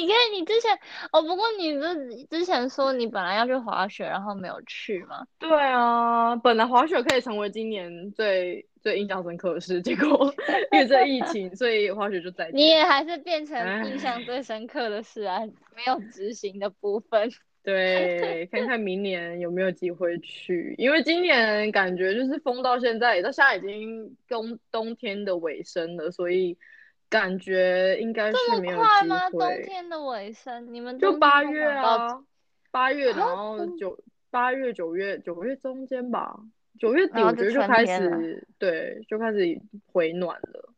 [0.00, 0.78] 你可以，你之前
[1.12, 5.26] 哦，不过你不是之前说你本来要去滑雪，然后没有去吗？
[5.38, 10.32] 对啊，本来滑雪可以成为今年最最印象深刻的事，结果
[10.72, 12.50] 因为这疫情，所以滑雪就在。
[12.52, 13.56] 你也还是变成
[13.88, 15.40] 印象最深刻的事啊，
[15.74, 17.30] 没有执行的部分。
[17.64, 26.58] 对，看看明年有没有机会去，因为今年感觉就是封到现在，到现在已经冬冬天的尾声了，所以
[27.08, 29.30] 感觉应该是没有机么快吗？
[29.30, 29.40] 冬。
[29.64, 32.24] 天的尾声，你们就八月啊，
[32.70, 33.98] 八月，然啊后九
[34.30, 36.36] 八月九月九月中间吧，
[36.78, 39.38] 九月底我觉得就开始对，就开始
[39.86, 40.70] 回暖了。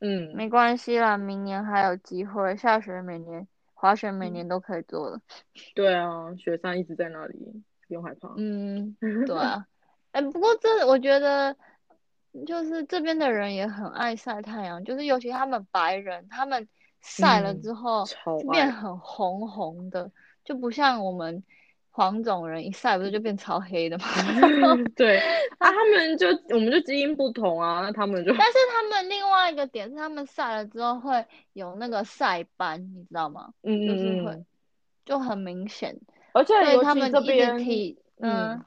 [0.00, 2.56] 嗯，没关系啦，明年还有机会。
[2.56, 5.20] 下雪每年滑雪每嗯年都可以做的。
[5.74, 8.34] 对啊，雪山一直在那里，不用害怕。
[8.36, 9.64] 嗯，对啊。
[10.12, 11.56] 哎，不过这我觉得
[12.44, 16.68] 就是这边的人也很爱晒太阳，就是尤其他们白人，他们
[17.00, 20.10] 晒了嗯之后超就变很红红的，
[20.44, 21.42] 就不像我们
[21.90, 24.04] 黄种人一晒不是就变超黑的吗？
[24.94, 25.18] 对
[25.58, 33.52] 啊，他们就我们就基因不同啊，那他们就但是他们另外一个点是，他们晒了之后会有那个晒斑，你知道吗？
[33.62, 34.44] 嗯就是会
[35.04, 35.96] 就很明显，
[36.34, 38.62] 而且他们这边，提，嗯，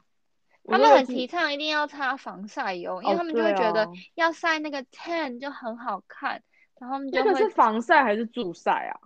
[0.64, 6.42] 他们很提倡一定要擦防晒油，因为哦他们就会觉得啊要晒那个 tan 就很好看，
[6.78, 9.00] 然后他们就那个是防晒还是助晒啊？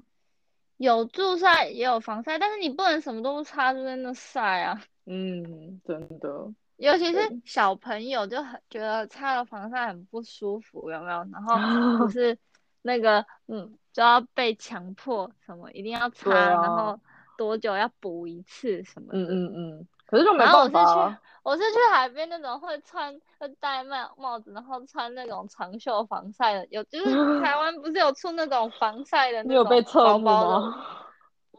[0.77, 4.83] 有助晒也有防晒，但是你不能什么都不擦就在那晒啊。
[5.07, 11.19] 嗯，真的，尤其是小朋友就很觉得擦了防晒很不舒服，有没有？
[11.33, 11.55] 然后
[12.05, 12.37] 不是
[12.83, 17.01] 那个嗯，就要被强迫什么一定要擦，啊然后
[17.39, 19.33] 多久要补一次什么嗯的。
[19.33, 19.89] 嗯嗯。
[19.94, 27.05] 可可是就没然后我是办法啊、去我是去海边那种会穿会戴帽帽子，然后穿那种长袖防晒的，有就是
[27.43, 31.07] 台湾不是有出那种防晒的那你有被种侧目包包的吗？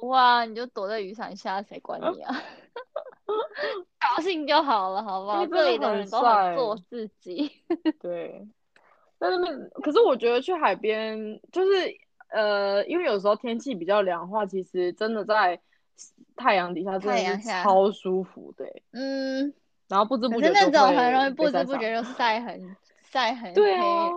[0.07, 2.33] 哇，你就躲在雨伞下，谁管你啊？
[4.15, 5.45] 高兴就好了，好不好？
[5.47, 7.51] 这里的人都晒很做自己。
[7.99, 8.47] 对，
[9.19, 11.93] 在那边，可是我觉得去海边就是
[12.29, 15.59] 呃，因为有时候天气比较凉的话，其实真的在
[16.35, 19.53] 太阳底下真的是超舒服的欸、嗯，
[19.87, 24.11] 然后不知不觉就那种很容易不知不觉就晒 很晒很对啊黑，，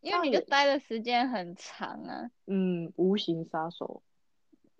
[0.00, 2.30] 因为你就待的时间很长啊。
[2.46, 4.02] 嗯，无形杀手，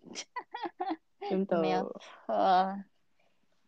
[1.29, 1.61] 真的。
[1.61, 2.85] 没有呃，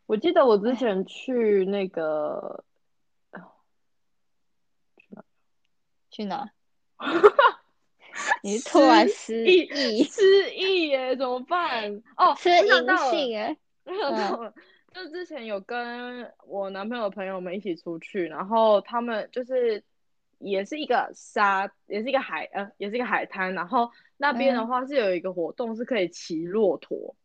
[0.06, 2.64] 我记得我之前去那个，
[6.10, 6.50] 去哪？
[8.42, 12.02] 你是突然失忆忆，失忆耶，怎么办？
[12.16, 14.54] 哦，吃银我想到了想到了，
[14.94, 19.82] 就之前有跟我男朋友朋友们一起出去，然后他们就是
[20.38, 27.16] 也是一个沙，也是一个海，呃，也是一个海滩，然后那边的嗯话是有一个活动是可以骑骆驼，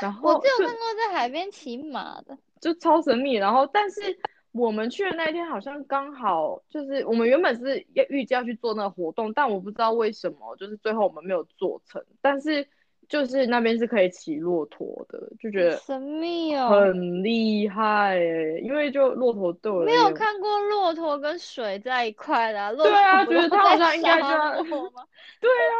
[0.00, 2.38] 然后我只有就看过在海边骑马的。
[2.58, 4.18] 就超神秘，然后但是
[4.56, 12.66] 我们去的那一天好像刚好就是我们原本是要预计要去做那个活动，但我不知道为什么就是最后我们没有做成，但是
[13.08, 24.62] 就是那边是可以骑骆驼的，就觉得神秘哦，很厉害诶，因为就骆驼对我没有看过骆驼跟水在一块的、啊，骆对啊驼不都觉得它好在像应该就沙要？
[24.64, 25.74] 对啊，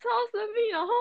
[0.00, 0.70] 超神秘。
[0.72, 0.92] 然后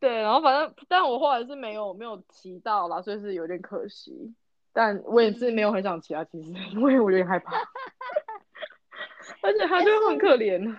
[0.00, 4.34] 对，然后反正，但我后来是没有没有骑到啦，所以是有点可惜。
[4.72, 7.52] 但我也是没有很想骑啊，其实 因为我有点害怕，
[9.42, 10.76] 而且它就很可怜。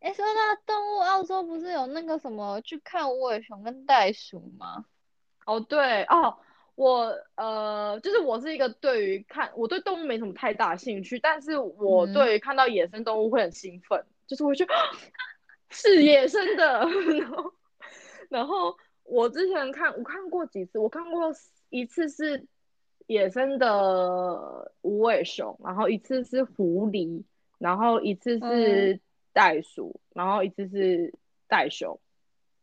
[0.00, 4.84] 哎，说到动物，澳洲不是有那个什么去看无尾熊跟袋鼠吗？
[5.46, 6.36] 哦，对哦，
[6.74, 14.74] 我呃，就是我是一个对于看我对动物没什么太大兴趣，但是我嗯对于看到野生动物会很兴奋，就是我会觉得
[15.70, 16.86] 是野生的，
[17.18, 17.52] 然后
[18.28, 21.32] 然后我之前看我看过几次，我看过
[21.70, 22.46] 一次是
[23.06, 27.22] 野生的无尾熊，然后一次是狐狸，
[27.58, 29.00] 然后一次是
[29.32, 31.12] 袋鼠，然后一次是
[31.48, 31.98] 袋熊，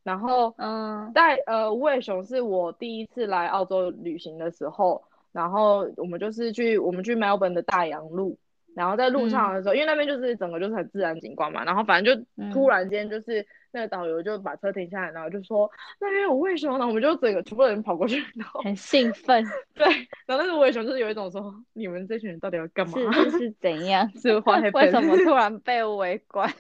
[0.04, 1.12] 然后嗯。
[1.14, 8.38] 袋呃无尾熊是我第一次来澳洲旅行的时候，然后我们就是去我们去 Melbourne 的大洋路，
[8.76, 19.44] 然后在路上的时候，因为那边就是整个就是很自然景观嘛，然后反正就嗯突然间就是那个导游就把车停下来，然后就说那边有无尾熊，然后我们就整个全部人跑过去，然后很兴奋，
[19.76, 19.86] 对，
[20.26, 22.94] 然后那个为什么就是有一种说你们这群人到底要干嘛？
[23.14, 24.10] 是是是 怎样？
[24.20, 26.52] 是花黑为什么突然被围观？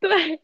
[0.00, 0.40] 对，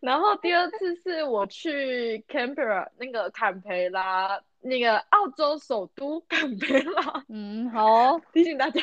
[0.00, 8.82] 然后第二次是我去 Canberra 那个坎培拉，那个澳洲首都坎培拉，嗯，好哦，提醒大家，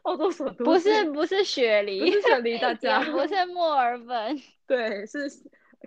[0.04, 3.44] 澳洲首都不是不是雪梨不，是雪梨，大家不是。
[3.52, 4.36] 墨尔本，
[4.66, 5.30] 对是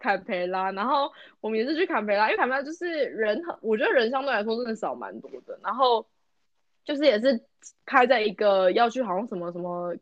[0.01, 6.05] 坎培拉，然后我们也是去坎培拉，因为坎培拉就是人很，我觉得人相对来说真的少蛮多的，然后
[6.83, 7.39] 就是也是
[7.85, 9.95] 开在一个要去好像什么什么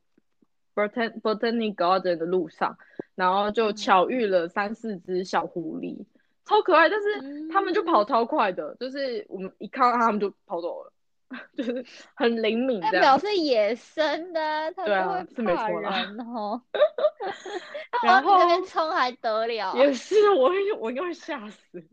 [0.74, 2.78] Botan Botanic Garden 的路上，
[3.15, 6.06] 然后就巧遇了三四只小狐狸，
[6.45, 10.93] 超可爱，但是他们就跑超快的，就是我们一看到他们就跑走了，
[11.56, 13.00] 就是很灵敏代。
[13.00, 16.62] 表是野生的啊，它就会怕人哦。
[18.04, 19.78] 然然后那边冲还得了啊？
[19.78, 21.84] 也是，我会我应该会吓死。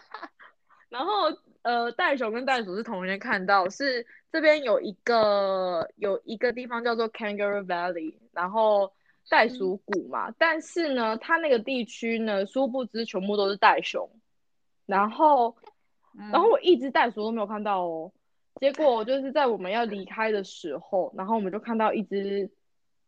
[0.88, 1.30] 然后
[1.62, 8.92] 呃，袋熊跟袋鼠是同一天看到，是这边有一个有一个地方叫做 Kangaroo Valley，然后
[9.28, 14.10] 袋鼠谷嘛，但是呢，它那个地区呢，殊不知全部都是袋熊，
[14.86, 15.54] 然后
[16.18, 18.10] 嗯然后我一只袋鼠都没有看到哦，
[18.58, 22.50] 结果就是在我们要离开的时候，然后我们就看到一只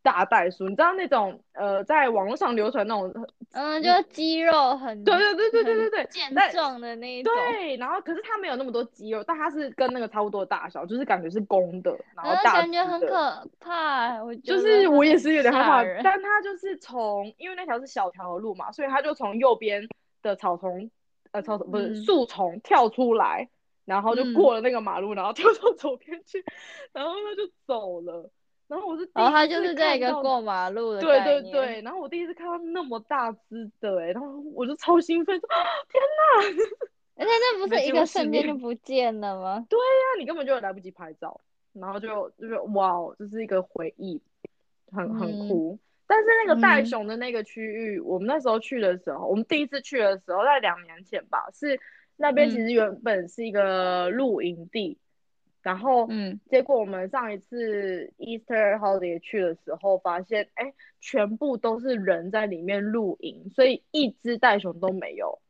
[0.02, 19.86] 大袋鼠，你知道那种呃，在网络上流传那种，嗯，就肌肉很对对对对对对对，健壮的那一种，对，然后可是它没有那么多肌肉，但它是跟那个差不多大小，就是感觉是公的，然后感觉很可怕，我就是我也是有点害怕，但它就是从因为那条是小条的路嘛，所以它就从右边
[20.22, 20.90] 的草丛，
[21.30, 21.94] 呃，草丛不是嗯。
[21.94, 23.48] 树丛跳出来，
[23.84, 26.44] 然后就嗯过了那个马路，然后跳到左边去，
[26.92, 28.30] 然后他就走了。
[28.68, 36.64] 然后我是第然后它一次就是这个过马路的对，对对，然后我第一次看到那么大只的哎、然后我就超兴奋，说啊天哪！
[37.16, 39.64] 而且那不是一个瞬间就不见了吗？
[39.68, 41.38] 对呀你根本就来不及拍照，
[41.74, 44.18] 然后就就是哇哦，这是一个回忆，
[44.90, 45.78] 很很嗯酷。
[46.06, 51.78] 但是那个袋嗯熊的那个区域，我们那时候去的时候，我们第一次去的时候，在两年前吧，是
[52.16, 54.98] 那边其嗯实原本是一个露营地，
[55.62, 65.40] 然后嗯，结果我们上一次 Easter holiday 去的时候，发现哎，全部都是人在里面露营，所以一只袋熊都没有。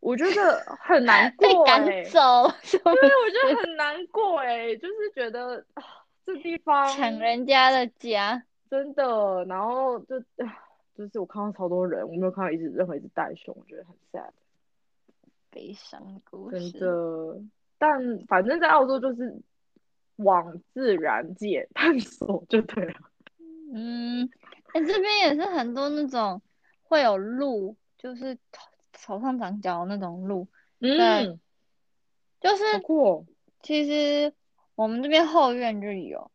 [0.00, 2.20] 我觉得很难 被过赶哎、走，
[2.62, 5.82] 对，我觉得很难过哎、就是觉得啊，
[6.24, 8.42] 这地方抢人家的家。
[8.70, 10.46] 真的，然后就啊
[10.96, 14.30] 就是我看到超多人，我没有看到一只任何一只袋熊，我觉得很 sad，
[15.50, 16.78] 悲伤的故真事。
[16.78, 17.40] 的。
[17.78, 19.40] 但反正在澳洲就是
[20.16, 22.94] 往自然界探索就对了。
[23.72, 24.28] 嗯，
[24.74, 26.42] 哎、这边也是很多那种
[26.82, 30.46] 会有鹿，就是头头上长角的那种鹿，
[30.98, 31.40] 在嗯，
[32.40, 33.26] 就是好酷哦。
[33.62, 34.32] 其实
[34.74, 36.30] 我们这边后院就有，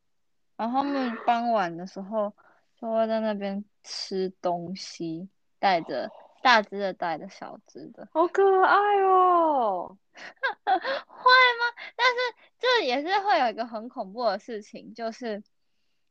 [0.58, 2.34] 然后他们傍晚的时候
[2.80, 6.10] 就会在那边吃东西，带着
[6.46, 9.98] 大只的带的小只的，好可爱哦！
[10.14, 11.74] 会吗？
[11.96, 12.20] 但是
[12.60, 15.42] 这也是会有一个很恐怖的事情，就是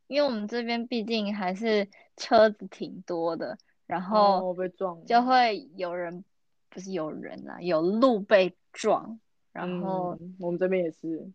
[0.07, 3.57] 因为我们这边毕竟还是车子挺多的，
[3.87, 5.05] 然后哦，被撞。
[5.05, 6.25] 就会有人，
[6.69, 9.17] 不是有人啦，有路被撞，
[9.53, 11.31] 然后嗯，我们这边也是，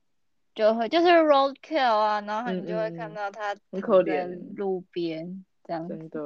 [0.55, 5.97] 就会就是 roadkill 啊，然后你就会看到他很可怜路边这样子。
[5.97, 6.21] 真的。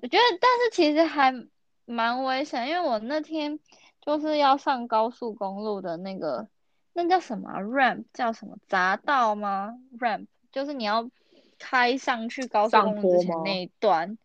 [0.00, 1.30] 我觉得，但是其实还
[1.88, 3.58] 蛮危险，因为我那天
[4.00, 6.46] 就是要上高速公路的那个，
[6.92, 8.58] 那叫什么啊？ramp 叫什么？
[8.68, 11.10] 匝道吗？ramp 就是你要
[11.58, 14.18] 开上去高速公路之前那一段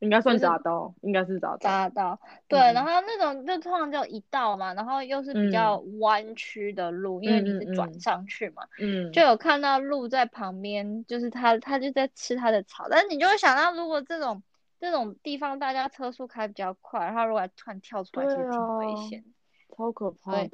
[0.00, 1.70] 应该算就是匝道，应该是匝道。
[1.70, 2.74] 匝道，对，嗯。
[2.74, 8.00] 然后那种就通常就一道嘛，然后又是比较弯曲的路，因为你是转嗯。
[8.00, 14.42] 上去嘛，嗯，就有看到鹿在旁边，就是它它就在吃它的草，但是你就会想到，如果这种
[14.80, 19.28] 这种地方大家车速开比较快，然后如果突然跳出来，其实挺危啊险的。
[19.76, 20.50] 超可怕的。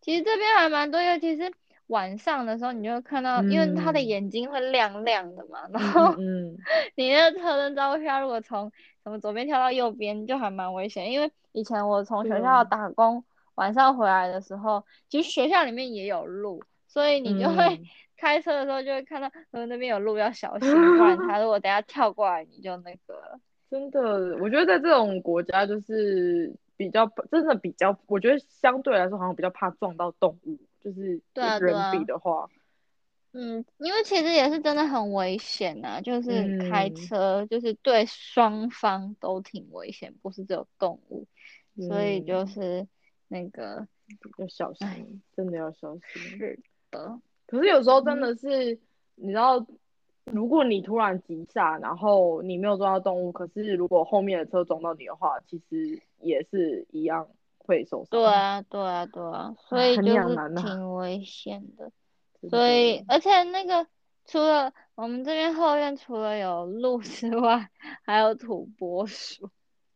[0.00, 1.52] 其实这边还蛮多，尤其是
[1.88, 6.56] 晚上的时候，你就会看到，因为他的嗯眼睛会亮亮的嘛，然嗯后嗯嗯，
[6.96, 8.72] 你那个车灯照下，如果从
[9.04, 11.12] 什么左边跳到右边，就还蛮危险。
[11.12, 17.84] 因为以前我从学校啊打工，晚上回来的时候，其实学校里面也有路，所以你就会嗯
[18.16, 23.40] 开车的时候就会看到，呃，那边有路要小心，不然他如果等下跳过来，你就那个了。
[23.70, 32.48] 真的，我觉得在这种国家就是比较，真的比较，我觉得相对来说好像比较怕撞到动物，就是人比的话，
[33.32, 41.26] 嗯，因为其实也是真的很危险呐、就是开嗯车，就是对双方都挺危险，不是只有动物，
[41.88, 42.88] 所以就嗯是
[43.28, 43.86] 那个
[44.38, 46.00] 要小心，真的要小心。
[46.12, 46.60] 是
[46.90, 47.20] 的。
[47.46, 48.78] 可是有时候真嗯的是，
[49.16, 49.66] 你知道，
[50.32, 58.08] 如果你突然急刹，然后你没有撞到动物，可是如果后面的车撞到你的话，其实也是一样会受伤。
[58.10, 61.92] 对啊，对啊，对啊，所以很就是挺危险的。
[62.42, 63.86] 真所以，而且那个
[64.24, 67.70] 除了我们这边后院除了有鹿之外，
[68.02, 69.48] 还有土拨鼠。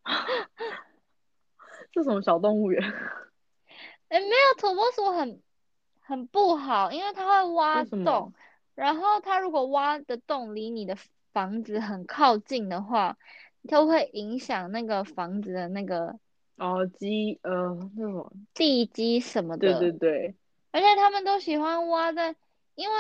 [1.92, 2.80] 这什么小动物园？
[4.08, 5.42] 哎，没有土拨鼠很
[6.00, 8.32] 很不好，因为它会挖洞，
[8.80, 10.96] 然后它如果挖的洞离你的
[11.34, 13.18] 房子很靠近的话，
[13.68, 16.18] 它会影响那个房子的那个
[16.56, 18.32] 哦，基，呃，那种？
[18.54, 19.80] 地基什么对的。
[19.80, 20.34] 对对，
[20.72, 22.34] 而且他们都喜欢挖在，
[22.74, 22.94] 因为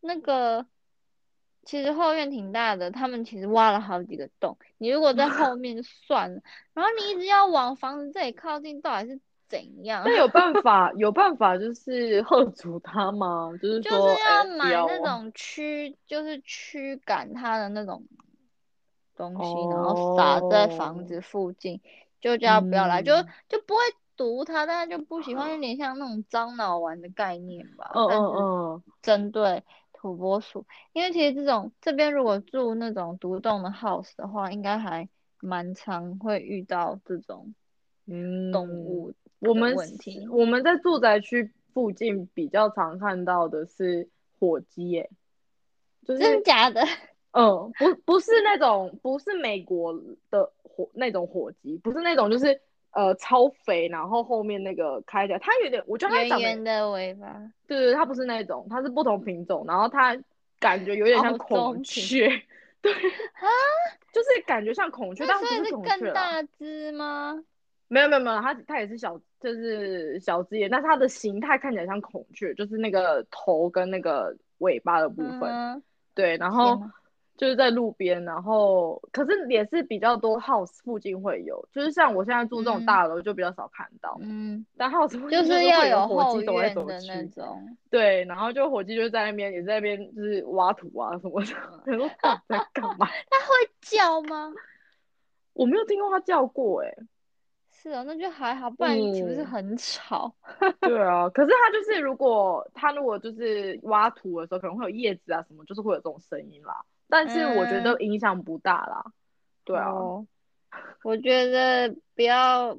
[0.00, 0.66] 那个
[1.66, 4.56] 其实后院挺大的，他们其实挖了好几个洞。
[4.78, 6.40] 你如果在后面就算了，
[6.72, 10.04] 然后你一直要往房子这里靠近，到底是怎样？
[10.04, 13.50] 那有办法，有办法就是喝阻它吗？
[13.62, 18.04] 就是就 说，是要买那种驱，就是驱赶它的那种
[19.16, 21.80] 东西，然后撒在房哦子附近，
[22.20, 23.80] 就叫它不要来，就嗯就不会
[24.16, 27.90] 毒它，但是就不喜欢，有点像那种樟脑丸的概念吧。
[27.94, 35.08] 嗯嗯嗯，针对土拨鼠，因为其实这种这边如果住那种独栋的 house 的话，应该还
[35.40, 37.54] 蛮常会遇到这种
[38.06, 39.14] 嗯动物
[39.46, 40.26] 我们问题。
[40.30, 45.10] 我们在住宅区附近比较常看到的是火鸡，耶，
[46.04, 46.82] 就是真假的？
[47.32, 49.92] 嗯，不不是那种不是美国
[50.30, 52.58] 的火那种火鸡，不是那种就是
[52.92, 60.16] 呃超肥，然后后面那个开起来，它有点，我觉得它圆圆的尾巴，对对，它不是那种，它是不同品种，然后它
[60.58, 62.26] 感觉有点像孔品雀，
[62.80, 63.46] 对啊，
[64.12, 65.98] 就是感觉像孔雀，但是孔雀啦。
[65.98, 67.44] 更大只吗？
[67.88, 75.42] 没有没有没有，它它也是小，就是小只眼，但是它的形态看起来像孔雀，就是那个头跟那个尾巴的部分。
[75.42, 75.82] 嗯，
[76.14, 76.82] 对，然天后
[77.36, 87.76] 就是在路边，然后可是也是比较多 house 附近会有，就是像我现在住这种嗯大楼就比较少看到，嗯，但 house 附近就是要会有火鸡走来走去，那种。
[87.90, 91.52] 对，然后就火鸡就在那边也在那边就是挖土啊什么的，
[91.84, 93.06] 嗯 我说到底在干嘛？
[93.30, 94.52] 它会叫吗？
[95.52, 96.94] 我没有听过它叫过哎、
[97.82, 100.34] 是啊，那就还好，不然岂不是嗯很吵？
[100.80, 106.84] 对啊，可是它就是如果它如果就是挖土的时候，可能会有叶子啊什么，就是会有这种声音啦。
[107.08, 109.04] 但是我觉得影响不大啦。
[109.64, 110.26] 对啊，哦，
[111.04, 112.76] 我觉得不要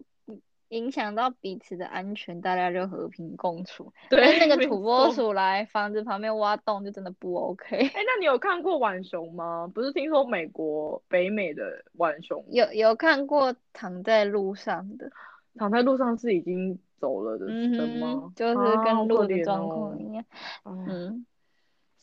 [0.70, 3.92] 影响到彼此的安全，大家就和平共处。
[4.10, 7.78] 但对那个土拨鼠来房子旁边挖洞，就真的不 OK。
[7.78, 9.70] 哎，那你有看过浣熊吗？
[9.74, 15.10] 不是听说美国北美的浣熊有有看过躺在路上的，
[15.56, 20.26] 躺在路上是已经走了的嗯人哼吗？，就是跟路状况哦一样，
[20.66, 21.26] 嗯，嗯，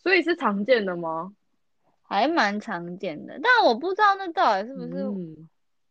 [0.02, 1.34] 所以是常见的吗？
[2.06, 3.38] 还蛮常见的。
[3.42, 5.48] 但我不知道那到底是不是，嗯，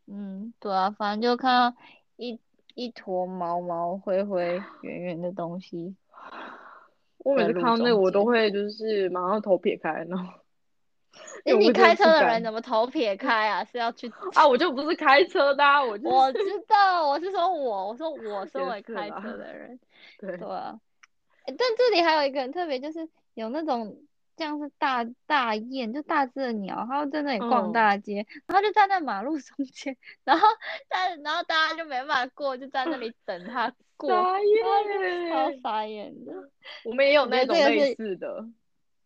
[0.08, 1.78] 嗯，对啊，反正就看到
[2.16, 2.40] 一
[2.74, 5.96] 一坨毛毛灰灰圆圆的东西。
[7.20, 10.34] 我每次看到那个，我都会就是马上头撇开，然后
[11.46, 13.64] 诶你开车的人怎么头撇开啊？
[13.64, 14.12] 是要去？
[14.36, 19.80] 啊，我就不是开车的、啊，我就我知道，我是说我，我说我身也为开车的人，
[20.20, 20.80] 对对啊。
[21.46, 23.98] 诶但这里还有一个很特别，就是有那种
[24.38, 30.48] 像是大大雁，就大只的鸟，它会在那里逛嗯大街，然后就站在马路 中间，然后
[30.90, 34.40] 但然后大家就没办法过，就在那里等它 过，傻然后
[34.84, 36.34] 就超，傻眼的。
[36.84, 38.46] 我们也有那种类似的，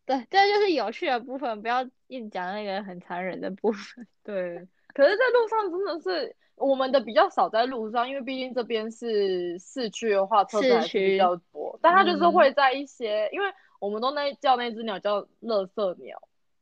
[0.06, 4.08] 对，这就是有趣的部分，不要一直讲那个很残忍的部分。
[4.24, 4.68] 对。
[4.94, 11.78] 可是，在路上真的是我们的比较少在路上，因为毕竟这边是市区的话，车子市还是比区较多。
[11.84, 13.46] 但它就是嗯会在一些，因为
[13.80, 16.20] 我们都那叫那只鸟叫乐色鸟，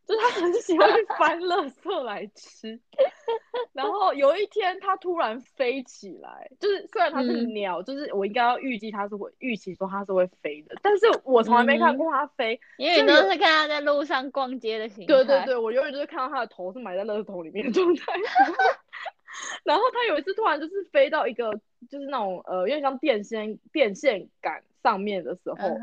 [0.07, 2.80] 就是它很喜欢去翻乐色来吃。
[3.74, 12.59] 然后有一天，它突然飞起来，就是虽然它是嗯鸟，就是我应该要预计它是会预期说它是会飞的，但是我从来没看嗯过它飞。
[12.78, 15.13] 因为都是看它在路上逛街的形态。
[15.13, 18.13] 对对对，我永远就是看到它的头是埋在垃圾桶里面的状态。
[19.66, 21.59] 然后它有一次突然就是飞到一个
[21.90, 25.80] 就是那种呃有点像电线电线杆上面的时候，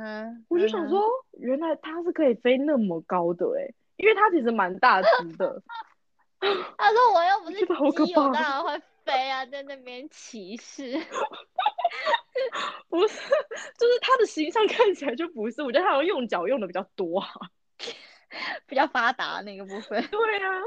[0.48, 1.03] 我就想说，
[1.38, 5.62] 原来它是可以飞那么高的诶、因为它其实蛮大只的。
[6.76, 10.98] 他说我又不是好可鸡，我怕当然会飞啊，在那边歧视。
[12.88, 13.16] 不是，
[13.78, 17.28] 就是它的形象看起来就不是，我觉得它好像用脚用的比较多啊。
[18.66, 20.03] 比较发达那个部分。
[20.09, 20.61] 对啊，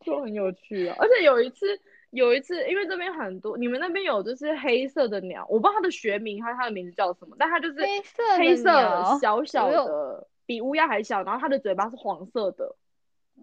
[0.00, 0.96] 就很有趣啊。
[0.98, 1.80] 而且有一次，
[2.12, 12.76] 有一次，因为这边很多，你们那边有就是黑色的鸟，我不知道它的学名，还有它的名字叫什么，但它就是黑色的黑色小小的，比乌鸦还小，然后它的嘴巴是黄色的。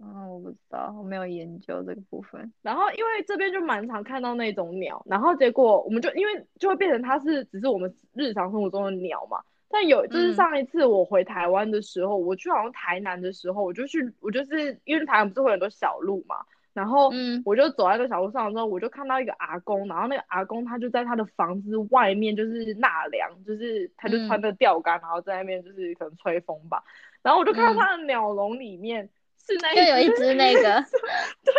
[0.01, 2.53] 嗯，我不知道，我没有研究这个部分。
[2.61, 9.39] 然后因为这边就蛮常看到那种鸟，然后结果我们就因为就会变成它是只是我们日常生活中的鸟嘛。
[9.67, 16.37] 但有就是嗯上一次我回台湾的时候，我去好像台南的时候，我就去我就是因为台湾不是会有很多小路嘛，
[16.73, 26.83] 然后嗯我就走在那小路上的时候，我就看到一个阿公，然后那个阿公他就在他的房子外面就是纳凉，就是他就嗯穿着钓竿，然后在那边就是可能吹风吧，
[27.21, 29.09] 然后我就看到嗯他的鸟笼里面
[29.45, 31.53] 是那就有一只那个，对，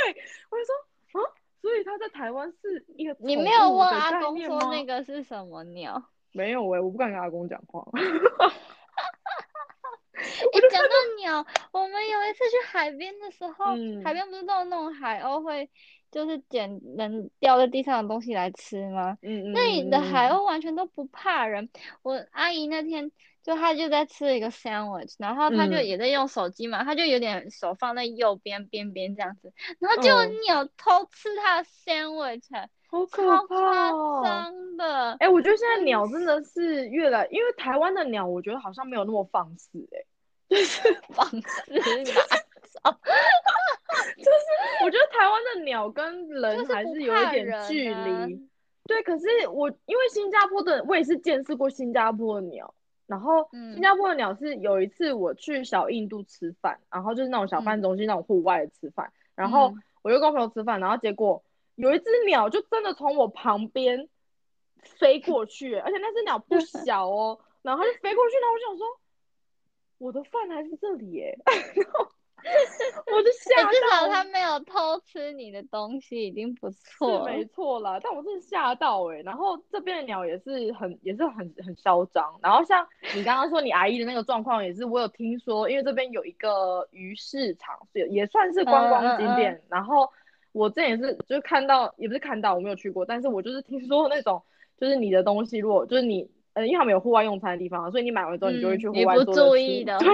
[0.50, 1.26] 我就说啊，
[1.60, 6.02] 所以他在台湾是一个你没有问阿公说那个是什么鸟？
[6.32, 7.84] 没有哎、我不敢跟阿公讲话。
[10.52, 10.88] 一讲到
[11.20, 15.68] 鸟，我们有一次去海边的时候，嗯海边不是都有那种海鸥会
[16.10, 19.18] 就是捡人掉在地上的东西来吃吗？
[19.22, 21.68] 嗯嗯，那里的海嗯鸥完全都不怕人。
[22.02, 23.10] 我阿姨那天
[23.42, 34.22] 就她就在吃一个 sandwich，然后她就嗯也在用手机嘛，她就有点手放在右边边边这样子，然后就有嗯鸟偷吃她的 sandwich，好可怕夸哦。
[34.24, 35.12] 张的。
[35.20, 40.04] 哎、我觉得现在鸟真的是越来，因为台湾的鸟，我觉得好像没有那么放肆哎、
[41.14, 41.80] 放肆哪
[44.84, 48.48] 我觉得台湾的鸟跟人还是有一点距啊离。
[48.84, 52.74] 对，可是我因为新加坡的，我也是见识过新加坡的鸟。
[53.06, 61.42] 然后嗯新加坡的鸟是有一次我去小印度吃饭，然后就是那种小饭中心、那种户外的吃饭，然后嗯我就跟我朋友吃饭，然后结果
[61.74, 64.08] 有一只鸟就真的从我旁边
[64.82, 68.86] 飞过去，而且那只鸟不小哦，然后它就飞过去，然后我想说，
[70.00, 72.08] 我的饭还是这里耶， 然后
[73.14, 74.12] 我就吓欸至少到。
[74.14, 77.24] 他没有偷吃你的东西，已经不是错了。
[77.26, 90.08] 没 错啦，但我真的吓到哎、然后这边的鸟也是很也是很很嚣张，然后像你刚刚说你阿姨的那个状况也是，我有听说，因为这边有一个鱼市场，也也算是观光景点，然后
[90.52, 94.42] 我这也是就是看到也不是看到我没有去过，但是我就是听说那种
[94.78, 100.08] 就是你的东西如果就是你呃因为他们有户外用餐的地方啊，所以你买完之后你就会去嗯，你不户外坐着吃注意的 对，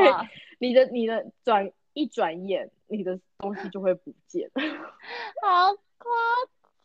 [0.58, 4.50] 你的你的转一转眼你的东西就会不见。
[5.42, 6.12] 好夸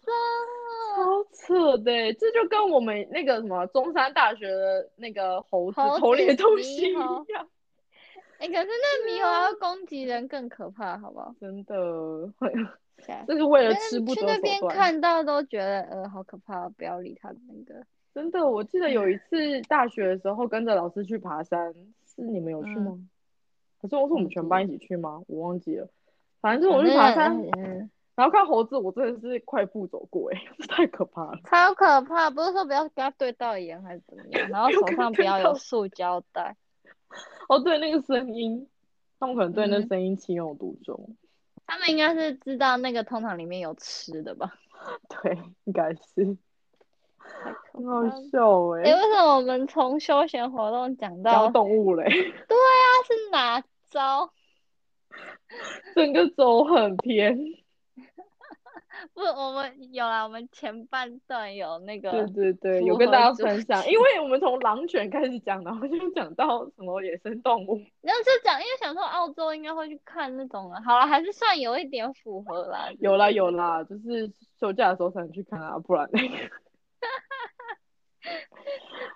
[0.01, 0.95] 张啊！
[0.95, 7.47] 超扯的欸，这就跟我们那个什么中山大学的那个猴子偷猎子东西一样，
[8.39, 11.35] 哎、可是那猕猴要攻击人，更可怕，好不好？
[11.39, 11.75] 真的，
[13.27, 14.59] 这是为了吃不去那边。
[14.69, 17.85] 看到都觉得呃好可怕，不要理他的那个。
[18.13, 21.73] 真的，我记得有一次大学的时候跟着老师去爬山，
[22.05, 22.99] 是你们有去嗯吗？
[23.81, 25.21] 可是我是我们全班一起去吗？
[25.27, 25.87] 我忘记了。
[26.41, 31.39] 反正是我去爬山，嗯， 然后看猴子，我真的是快步走过，哎， 太可怕了。
[31.45, 36.55] 超可怕，不是说不要跟他对到眼还是怎么样， 然后手上不要有塑胶袋。
[37.47, 38.67] 哦，对，那个声音，
[39.19, 41.15] 他们可能对那嗯声音情有独钟。
[41.65, 44.53] 他们应该是知道那个通常里面有吃的吧？
[45.23, 46.37] 对，应该是。
[47.73, 48.03] 很好。
[48.31, 52.05] 笑哎、哎、为什么我们从休闲活动讲到讲动物嘞，
[52.47, 54.31] 对啊是哪招？
[55.95, 57.37] 整个走很偏。
[59.13, 67.81] 不，我们有啦，我们前半段有那个对对对，符有跟大家分享，因为我们从狼犬开始讲，然后就讲到什么野生动物。
[68.01, 72.89] 然后就讲，因为想说澳洲应该会去看那种啊，好了，还是算有一点符合啦。
[72.99, 76.35] 有啦有啦，就是休假的时候才能去看啊，不然那个。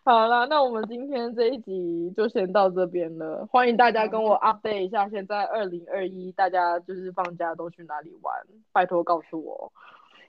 [0.08, 3.44] 好了，那我们今天这一集就先到这边了。
[3.52, 8.32] 欢迎大家跟我 update 一下，现在二零二一大家就是放假都去哪里玩？
[8.72, 9.74] 拜托告诉我。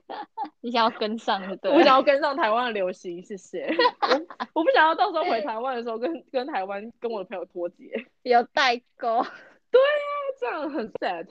[0.62, 1.82] 你想要跟上就对我。
[1.82, 3.66] 想要跟上台湾的流行，谢谢。
[4.00, 9.22] 我我不想要到时候回台湾的时候跟跟台湾跟我的朋友脱节，有代沟。
[9.70, 10.08] 对啊
[10.40, 11.26] 这样很 sad。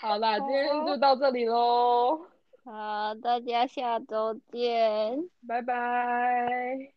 [0.00, 2.26] 好啦，今天就到这里喽，
[2.66, 5.30] 好，大家下周见。
[5.46, 6.95] 拜拜。